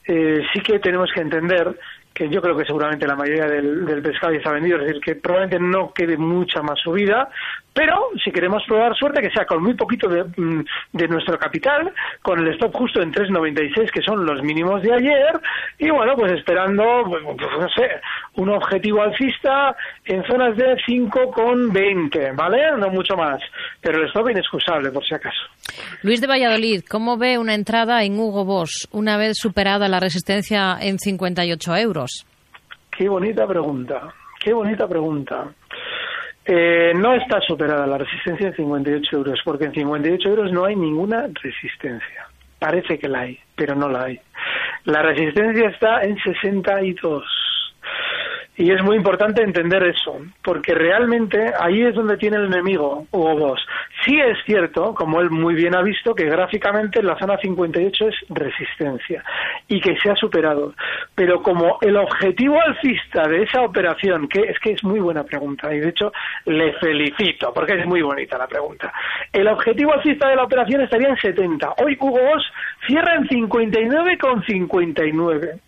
eh, 0.05 0.45
sí 0.51 0.59
que 0.59 0.79
tenemos 0.79 1.09
que 1.13 1.21
entender 1.21 1.79
que 2.13 2.29
yo 2.29 2.41
creo 2.41 2.55
que 2.55 2.65
seguramente 2.65 3.07
la 3.07 3.15
mayoría 3.15 3.47
del, 3.47 4.01
pescado 4.01 4.33
ya 4.33 4.37
está 4.37 4.51
vendido, 4.51 4.77
es 4.77 4.85
decir, 4.85 5.01
que 5.01 5.15
probablemente 5.15 5.59
no 5.59 5.91
quede 5.93 6.17
mucha 6.17 6.61
más 6.61 6.79
subida, 6.79 7.29
pero 7.73 8.09
si 8.23 8.31
queremos 8.31 8.63
probar 8.67 8.95
suerte, 8.95 9.21
que 9.21 9.31
sea 9.31 9.45
con 9.45 9.63
muy 9.63 9.73
poquito 9.73 10.07
de, 10.07 10.23
mm, 10.23 10.65
nuestro 11.09 11.39
capital, 11.39 11.91
con 12.21 12.39
el 12.39 12.53
stop 12.53 12.73
justo 12.75 13.01
en 13.01 13.11
3,96, 13.11 13.91
que 13.91 14.01
son 14.01 14.25
los 14.25 14.43
mínimos 14.43 14.81
de 14.83 14.93
ayer, 14.93 15.39
y 15.79 15.89
bueno, 15.89 16.15
pues 16.15 16.33
esperando, 16.33 17.03
pues, 17.07 17.23
pues, 17.23 17.59
no 17.59 17.69
sé, 17.69 17.89
un 18.35 18.49
objetivo 18.49 19.01
alcista 19.01 19.75
en 20.05 20.23
zonas 20.25 20.55
de 20.55 20.77
5,20, 20.85 22.31
¿vale? 22.35 22.77
No 22.77 22.89
mucho 22.89 23.15
más, 23.15 23.41
pero 23.81 23.99
el 23.99 24.07
stop 24.07 24.29
inexcusable, 24.29 24.91
por 24.91 25.03
si 25.03 25.15
acaso. 25.15 25.52
Luis 26.01 26.21
de 26.21 26.27
Valladolid, 26.27 26.83
¿cómo 26.89 27.17
ve 27.17 27.37
una 27.37 27.53
entrada 27.53 28.03
en 28.03 28.19
Hugo 28.19 28.45
Boss 28.45 28.87
una 28.91 29.17
vez 29.17 29.37
superada 29.37 29.87
la 29.87 29.99
resistencia 29.99 30.77
en 30.81 30.99
58 30.99 31.75
euros? 31.77 32.25
Qué 32.95 33.09
bonita 33.09 33.47
pregunta, 33.47 34.13
qué 34.39 34.53
bonita 34.53 34.87
pregunta. 34.87 35.53
Eh, 36.45 36.91
no 36.93 37.13
está 37.15 37.39
superada 37.39 37.87
la 37.87 37.97
resistencia 37.97 38.47
en 38.47 38.55
58 38.55 39.17
euros, 39.17 39.39
porque 39.45 39.65
en 39.65 39.73
58 39.73 40.29
euros 40.29 40.51
no 40.51 40.65
hay 40.65 40.75
ninguna 40.75 41.27
resistencia. 41.41 42.27
Parece 42.59 42.97
que 42.97 43.07
la 43.07 43.21
hay, 43.21 43.39
pero 43.55 43.75
no 43.75 43.89
la 43.89 44.03
hay. 44.03 44.19
La 44.85 45.01
resistencia 45.01 45.69
está 45.69 46.01
en 46.01 46.17
62. 46.17 47.23
Y 48.55 48.71
es 48.71 48.83
muy 48.83 48.97
importante 48.97 49.41
entender 49.41 49.81
eso, 49.81 50.15
porque 50.43 50.75
realmente 50.75 51.51
ahí 51.59 51.81
es 51.81 51.95
donde 51.95 52.17
tiene 52.17 52.37
el 52.37 52.45
enemigo, 52.45 53.07
Hugo 53.09 53.35
Boss. 53.35 53.65
Sí 54.05 54.19
es 54.19 54.37
cierto, 54.45 54.93
como 54.93 55.21
él 55.21 55.31
muy 55.31 55.55
bien 55.55 55.75
ha 55.75 55.81
visto, 55.81 56.13
que 56.13 56.25
gráficamente 56.25 57.01
la 57.01 57.17
zona 57.17 57.37
58 57.37 58.09
es 58.09 58.15
resistencia 58.29 59.23
y 59.67 59.81
que 59.81 59.97
se 59.97 60.11
ha 60.11 60.15
superado. 60.15 60.75
Pero 61.15 61.41
como 61.41 61.79
el 61.81 61.97
objetivo 61.97 62.61
alcista 62.61 63.27
de 63.27 63.41
esa 63.41 63.61
operación, 63.61 64.27
que 64.27 64.41
es 64.41 64.59
que 64.59 64.73
es 64.73 64.83
muy 64.83 64.99
buena 64.99 65.23
pregunta, 65.23 65.73
y 65.73 65.79
de 65.79 65.89
hecho 65.89 66.11
le 66.45 66.73
felicito, 66.73 67.51
porque 67.55 67.79
es 67.79 67.87
muy 67.87 68.03
bonita 68.03 68.37
la 68.37 68.45
pregunta. 68.45 68.93
El 69.31 69.47
objetivo 69.47 69.93
alcista 69.93 70.29
de 70.29 70.35
la 70.35 70.43
operación 70.43 70.81
estaría 70.81 71.09
en 71.09 71.17
70. 71.17 71.73
Hoy 71.83 71.97
Hugo 71.99 72.21
Boss 72.21 72.45
cierra 72.85 73.15
en 73.15 73.27
59,59 73.27 75.59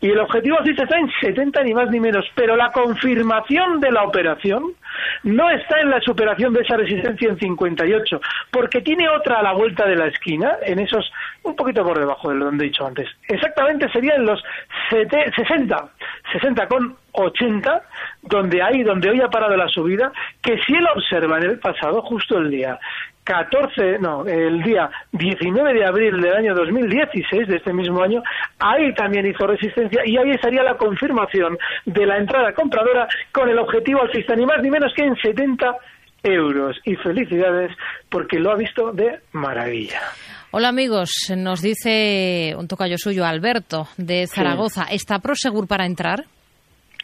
y 0.00 0.10
el 0.10 0.18
objetivo 0.18 0.58
así 0.60 0.70
está 0.70 0.98
en 0.98 1.10
70 1.20 1.62
ni 1.62 1.74
más 1.74 1.90
ni 1.90 2.00
menos, 2.00 2.24
pero 2.34 2.56
la 2.56 2.72
confirmación 2.72 3.80
de 3.80 3.92
la 3.92 4.02
operación 4.02 4.72
no 5.22 5.50
está 5.50 5.80
en 5.80 5.90
la 5.90 6.00
superación 6.00 6.52
de 6.52 6.62
esa 6.62 6.76
resistencia 6.76 7.28
en 7.28 7.38
58, 7.38 8.20
porque 8.50 8.80
tiene 8.80 9.08
otra 9.08 9.38
a 9.38 9.42
la 9.42 9.52
vuelta 9.52 9.86
de 9.86 9.96
la 9.96 10.06
esquina, 10.06 10.56
en 10.62 10.78
esos, 10.78 11.10
un 11.42 11.56
poquito 11.56 11.84
por 11.84 11.98
debajo 11.98 12.30
de 12.30 12.36
lo 12.36 12.50
que 12.50 12.56
he 12.56 12.62
dicho 12.64 12.86
antes. 12.86 13.08
Exactamente 13.28 13.88
sería 13.90 14.14
en 14.16 14.26
los 14.26 14.42
60, 14.90 15.88
60 16.32 16.66
con 16.66 16.96
80, 17.12 17.82
donde 18.22 18.62
hay, 18.62 18.82
donde 18.82 19.10
hoy 19.10 19.20
ha 19.20 19.28
parado 19.28 19.56
la 19.56 19.68
subida, 19.68 20.12
que 20.42 20.58
si 20.62 20.74
él 20.74 20.86
observa 20.94 21.38
en 21.38 21.44
el 21.44 21.58
pasado, 21.58 22.02
justo 22.02 22.38
el 22.38 22.50
día 22.50 22.78
14, 23.24 23.98
no, 24.00 24.26
el 24.26 24.62
día 24.62 24.90
19 25.12 25.74
de 25.74 25.84
abril 25.84 26.20
del 26.20 26.34
año 26.34 26.54
2016, 26.54 27.48
de 27.48 27.56
este 27.56 27.72
mismo 27.72 28.02
año, 28.02 28.22
ahí 28.58 28.92
también 28.94 29.26
hizo 29.26 29.46
resistencia 29.46 30.02
y 30.04 30.16
ahí 30.16 30.30
estaría 30.30 30.62
la 30.62 30.76
confirmación 30.76 31.56
de 31.86 32.06
la 32.06 32.18
entrada 32.18 32.52
compradora 32.52 33.06
con 33.30 33.48
el 33.48 33.58
objetivo 33.58 34.02
alcista, 34.02 34.34
ni 34.34 34.44
más 34.44 34.60
ni 34.62 34.70
menos 34.70 34.92
que 34.94 35.04
en 35.04 35.14
70 35.16 35.76
euros. 36.24 36.76
Y 36.84 36.96
felicidades 36.96 37.70
porque 38.08 38.38
lo 38.38 38.50
ha 38.50 38.56
visto 38.56 38.92
de 38.92 39.20
maravilla. 39.32 40.00
Hola 40.50 40.68
amigos, 40.68 41.10
nos 41.36 41.62
dice 41.62 42.54
un 42.58 42.68
tocayo 42.68 42.98
suyo, 42.98 43.24
Alberto, 43.24 43.88
de 43.96 44.26
Zaragoza. 44.26 44.84
¿Está 44.90 45.18
Prosegur 45.18 45.66
para 45.66 45.86
entrar? 45.86 46.24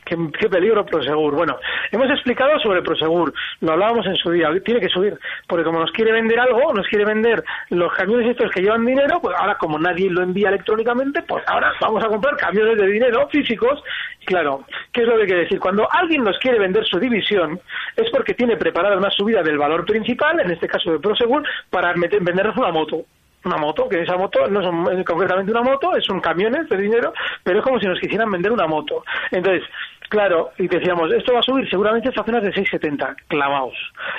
¿Qué, 0.08 0.48
peligro 0.48 0.86
Prosegur? 0.86 1.34
Bueno, 1.34 1.58
hemos 1.92 2.08
explicado 2.10 2.58
sobre 2.60 2.80
Prosegur, 2.80 3.34
lo 3.60 3.72
hablábamos 3.72 4.06
en 4.06 4.16
su 4.16 4.30
día, 4.30 4.48
tiene 4.64 4.80
que 4.80 4.88
subir, 4.88 5.18
porque 5.46 5.64
como 5.64 5.80
nos 5.80 5.92
quiere 5.92 6.12
vender 6.12 6.40
algo, 6.40 6.72
nos 6.72 6.86
quiere 6.86 7.04
vender 7.04 7.44
los 7.68 7.92
camiones 7.92 8.30
estos 8.30 8.50
que 8.50 8.62
llevan 8.62 8.86
dinero, 8.86 9.20
pues 9.20 9.36
ahora 9.38 9.56
como 9.58 9.78
nadie 9.78 10.08
lo 10.08 10.22
envía 10.22 10.48
electrónicamente, 10.48 11.20
pues 11.22 11.44
ahora 11.46 11.72
vamos 11.82 12.02
a 12.02 12.08
comprar 12.08 12.36
camiones 12.38 12.78
de 12.78 12.86
dinero 12.86 13.28
físicos. 13.28 13.82
Claro, 14.24 14.64
¿qué 14.92 15.02
es 15.02 15.06
lo 15.06 15.18
que 15.18 15.26
quiere 15.26 15.42
decir? 15.42 15.60
Cuando 15.60 15.86
alguien 15.90 16.24
nos 16.24 16.38
quiere 16.38 16.58
vender 16.58 16.86
su 16.86 16.98
división, 16.98 17.60
es 17.94 18.10
porque 18.10 18.32
tiene 18.32 18.56
preparada 18.56 18.96
una 18.96 19.10
subida 19.10 19.42
del 19.42 19.58
valor 19.58 19.84
principal, 19.84 20.40
en 20.40 20.50
este 20.50 20.68
caso 20.68 20.90
de 20.90 21.00
Prosegur, 21.00 21.42
para 21.68 21.92
vendernos 21.92 22.56
una 22.56 22.72
moto 22.72 23.04
una 23.44 23.56
moto, 23.56 23.88
que 23.88 24.02
esa 24.02 24.16
moto 24.16 24.46
no 24.48 24.90
es 24.90 25.04
concretamente 25.04 25.52
una 25.52 25.62
moto, 25.62 25.96
es 25.96 26.08
un 26.08 26.20
camiones 26.20 26.68
de 26.68 26.76
dinero, 26.76 27.12
pero 27.42 27.58
es 27.58 27.64
como 27.64 27.78
si 27.78 27.86
nos 27.86 27.98
quisieran 28.00 28.30
vender 28.30 28.52
una 28.52 28.66
moto. 28.66 29.04
Entonces, 29.30 29.62
Claro, 30.08 30.52
y 30.58 30.68
decíamos, 30.68 31.12
esto 31.12 31.34
va 31.34 31.40
a 31.40 31.42
subir 31.42 31.68
seguramente 31.68 32.08
hasta 32.08 32.24
zonas 32.24 32.42
de 32.42 32.52
6,70, 32.52 33.14
clavados. 33.28 33.76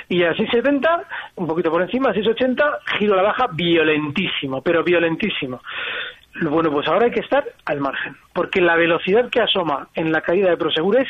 Y 0.08 0.22
a 0.22 0.32
6,70, 0.32 1.04
un 1.36 1.46
poquito 1.46 1.70
por 1.70 1.82
encima, 1.82 2.10
a 2.10 2.14
6,80, 2.14 2.78
giro 2.98 3.14
a 3.14 3.16
la 3.16 3.22
baja 3.22 3.48
violentísimo, 3.52 4.62
pero 4.62 4.84
violentísimo. 4.84 5.60
Bueno, 6.42 6.70
pues 6.70 6.86
ahora 6.86 7.06
hay 7.06 7.10
que 7.10 7.20
estar 7.20 7.44
al 7.64 7.80
margen, 7.80 8.16
porque 8.32 8.60
la 8.60 8.76
velocidad 8.76 9.28
que 9.30 9.40
asoma 9.40 9.88
en 9.94 10.12
la 10.12 10.20
caída 10.20 10.48
de 10.48 10.56
Prosegur 10.56 10.98
es 10.98 11.08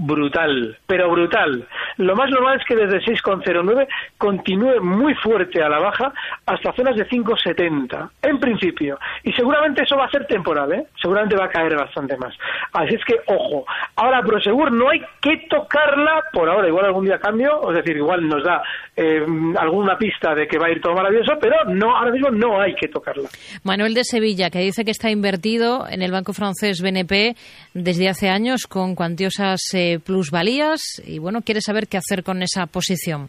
brutal, 0.00 0.76
pero 0.86 1.10
brutal. 1.10 1.66
Lo 1.98 2.16
más 2.16 2.30
normal 2.30 2.58
es 2.58 2.66
que 2.66 2.74
desde 2.74 3.00
6,09 3.00 3.86
continúe 4.16 4.80
muy 4.80 5.14
fuerte 5.14 5.62
a 5.62 5.68
la 5.68 5.78
baja 5.78 6.12
hasta 6.46 6.72
zonas 6.72 6.96
de 6.96 7.06
5,70, 7.06 8.10
en 8.22 8.40
principio. 8.40 8.98
Y 9.22 9.32
seguramente 9.32 9.82
eso 9.82 9.96
va 9.96 10.06
a 10.06 10.10
ser 10.10 10.26
temporal, 10.26 10.72
¿eh? 10.72 10.86
Seguramente 11.00 11.36
va 11.36 11.44
a 11.46 11.50
caer 11.50 11.76
bastante 11.76 12.16
más. 12.16 12.34
Así 12.72 12.94
es 12.94 13.04
que, 13.04 13.16
ojo. 13.26 13.66
Ahora, 13.96 14.22
Prosegur 14.22 14.72
no 14.72 14.88
hay 14.88 15.00
que 15.20 15.46
tocarla 15.48 16.22
por 16.32 16.48
ahora. 16.48 16.68
Igual 16.68 16.86
algún 16.86 17.04
día 17.04 17.18
cambio, 17.18 17.68
es 17.70 17.76
decir, 17.76 17.96
igual 17.96 18.26
nos 18.26 18.42
da 18.42 18.62
eh, 18.96 19.24
alguna 19.58 19.98
pista 19.98 20.34
de 20.34 20.46
que 20.46 20.58
va 20.58 20.66
a 20.68 20.70
ir 20.70 20.80
todo 20.80 20.94
maravilloso, 20.94 21.32
pero 21.40 21.64
no, 21.66 21.94
ahora 21.96 22.12
mismo 22.12 22.30
no 22.30 22.60
hay 22.60 22.74
que 22.74 22.88
tocarla. 22.88 23.28
Manuel 23.64 23.94
de 23.94 24.04
Sevilla, 24.04 24.50
que 24.50 24.60
dice 24.60 24.84
que 24.84 24.90
está 24.90 25.10
invertido 25.10 25.86
en 25.88 26.02
el 26.02 26.10
banco 26.10 26.32
francés 26.32 26.80
BNP 26.82 27.34
desde 27.74 28.08
hace 28.08 28.28
años 28.28 28.66
con 28.66 28.94
cuantiosas 28.94 29.60
eh, 29.74 29.89
plusvalías 29.98 31.02
y 31.04 31.18
bueno, 31.18 31.40
quiere 31.42 31.60
saber 31.60 31.88
qué 31.88 31.96
hacer 31.96 32.22
con 32.22 32.42
esa 32.42 32.66
posición. 32.66 33.28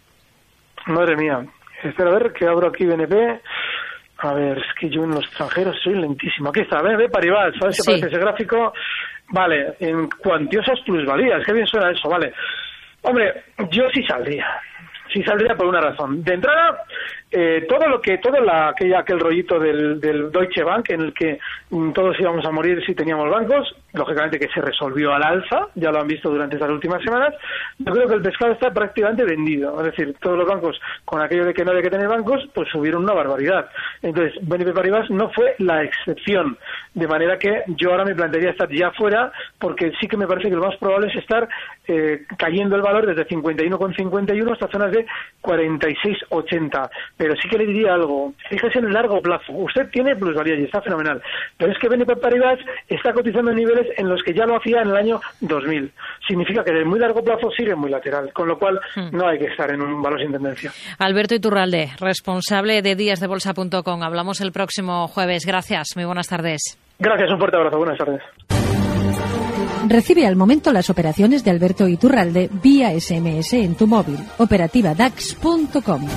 Madre 0.88 1.16
mía, 1.16 1.46
espera 1.84 2.12
a 2.12 2.14
ver 2.14 2.34
que 2.34 2.46
abro 2.46 2.68
aquí 2.68 2.86
BNP. 2.86 3.42
A 4.24 4.34
ver, 4.34 4.60
es 4.60 4.74
que 4.80 4.90
yo 4.90 5.04
en 5.04 5.12
los 5.12 5.26
extranjeros 5.26 5.76
soy 5.84 5.96
lentísimo. 5.96 6.50
Aquí 6.50 6.62
está, 6.62 6.82
BNP 6.82 7.10
Paribas, 7.10 7.56
¿sabes 7.60 7.78
qué 7.78 7.84
parece 7.92 8.08
ese 8.08 8.20
gráfico? 8.20 8.74
Vale, 9.30 9.74
en 9.80 10.08
cuantiosas 10.10 10.80
plusvalías, 10.86 11.44
qué 11.46 11.54
bien 11.54 11.66
suena 11.66 11.90
eso, 11.92 12.08
vale. 12.08 12.34
Hombre, 13.02 13.46
yo 13.72 13.84
sí 13.94 14.04
saldría. 14.04 14.46
Sí 15.14 15.24
saldría 15.24 15.56
por 15.56 15.68
una 15.68 15.82
razón. 15.82 16.24
De 16.24 16.34
entrada, 16.34 16.84
eh, 17.34 17.66
todo 17.68 17.88
lo 17.88 18.02
que 18.02 18.18
todo 18.18 18.42
la, 18.42 18.70
aquella, 18.70 19.00
aquel 19.00 19.20
rollito 19.20 19.58
del, 19.58 20.02
del, 20.02 20.32
Deutsche 20.32 20.64
Bank 20.64 20.90
en 20.90 21.02
el 21.02 21.14
que 21.14 21.40
mm, 21.70 21.92
todos 21.92 22.20
íbamos 22.20 22.46
a 22.46 22.52
morir 22.52 22.84
si 22.86 22.94
teníamos 22.94 23.30
bancos 23.30 23.74
lógicamente 23.94 24.38
que 24.38 24.50
se 24.54 24.62
resolvió 24.62 25.14
al 25.14 25.24
alza 25.24 25.68
ya 25.76 25.92
lo 25.92 26.02
han 26.02 26.08
visto 26.08 26.30
durante 26.30 26.56
estas 26.56 26.70
últimas 26.70 27.02
semanas 27.04 27.34
yo 27.78 27.94
creo 27.94 28.08
que 28.08 28.16
el 28.16 28.22
pescado 28.22 28.52
está 28.52 28.72
prácticamente 28.72 29.24
vendido. 29.24 29.80
Es 29.80 29.96
decir 29.96 30.14
todos 30.20 30.38
los 30.38 30.48
bancos 30.48 30.80
con 31.06 31.22
aquello 31.22 31.46
de 31.46 31.54
que 31.54 31.64
no 31.64 31.72
había 31.72 31.84
que 31.84 31.90
tener 31.90 32.10
bancos 32.10 32.44
pues 32.54 32.68
subieron 32.70 33.04
una 33.04 33.14
barbaridad. 33.14 33.70
Entonces 34.02 34.34
BNP 34.42 34.74
Paribas 34.74 35.10
no 35.10 35.30
fue 35.32 35.56
la 35.60 35.84
excepción 35.84 36.58
de 36.94 37.08
manera 37.08 37.38
que 37.38 37.64
yo 37.68 37.92
ahora 37.92 38.06
me 38.06 38.16
plantearía 38.16 38.52
estar 38.52 38.70
ya 38.70 38.92
fuera 38.92 39.32
porque 39.60 39.92
sí 40.00 40.08
que 40.08 40.18
me 40.18 40.28
parece 40.28 40.50
que 40.50 40.56
lo 40.56 40.66
más 40.66 40.78
probable 40.78 41.08
es 41.08 41.16
estar 41.16 41.48
eh, 41.88 42.26
cayendo 42.38 42.76
el 42.76 42.82
valor 42.82 43.06
desde 43.08 43.28
51,51 43.28 44.52
hasta 44.52 44.68
zonas 44.68 44.92
de 44.92 45.06
46,80 45.42 46.90
pero 47.18 47.36
sí 47.42 47.48
que 47.50 47.58
le 47.58 47.66
diría 47.66 47.94
algo. 47.94 48.34
Fíjese 48.50 48.80
en 48.80 48.86
el 48.86 48.94
largo 48.94 49.22
plazo. 49.22 49.54
Usted 49.54 49.90
tiene 49.92 50.16
plusvalía 50.16 50.56
y 50.56 50.64
está 50.64 50.82
fenomenal. 50.82 51.22
Pero 51.58 51.72
es 51.72 51.78
que 51.80 51.88
BNP 51.88 52.16
Paribas 52.18 52.60
está 52.88 53.14
cotizando 53.14 53.52
en 53.52 53.58
niveles 53.58 53.88
en 53.98 54.10
los 54.10 54.22
que 54.24 54.34
ya 54.34 54.46
lo 54.46 54.58
hacía 54.58 54.82
en 54.82 54.90
el 54.90 54.96
año 54.96 55.22
2000. 55.42 55.92
Significa 56.28 56.64
que 56.64 56.74
de 56.74 56.86
muy 56.86 57.00
largo 57.00 57.24
plazo 57.24 57.50
sigue 57.52 57.76
muy 57.76 57.90
lateral, 57.90 58.32
con 58.34 58.48
lo 58.48 58.58
cual 58.58 58.80
hmm. 58.96 59.16
no 59.16 59.28
hay 59.28 59.40
que 59.40 59.46
estar 59.46 59.72
en 59.72 59.82
un 59.82 60.02
valor 60.02 60.20
sin 60.20 60.32
tendencia. 60.32 60.72
Alberto 61.00 61.36
Iturralde, 61.36 61.92
responsable 62.00 62.82
de 62.82 62.96
díasdebolsa.com. 62.96 64.04
Hablamos 64.04 64.42
el 64.42 64.52
próximo 64.52 65.08
jueves. 65.08 65.46
Gracias. 65.46 65.90
Muy 65.96 66.06
buenas 66.06 66.28
tardes. 66.28 66.81
Gracias. 67.02 67.32
Un 67.32 67.40
fuerte 67.40 67.58
abrazo. 67.58 67.78
Buenas 67.78 67.98
tardes. 67.98 68.22
Recibe 69.88 70.28
al 70.28 70.36
momento 70.36 70.72
las 70.72 70.90
operaciones 70.90 71.44
de 71.44 71.52
Alberto 71.52 71.88
Iturralde 71.88 72.50
vía 72.62 72.92
SMS 72.98 73.54
en 73.54 73.76
tu 73.76 73.88
móvil. 73.88 74.20
Operativa 74.38 74.94
DAX.com. 74.94 76.08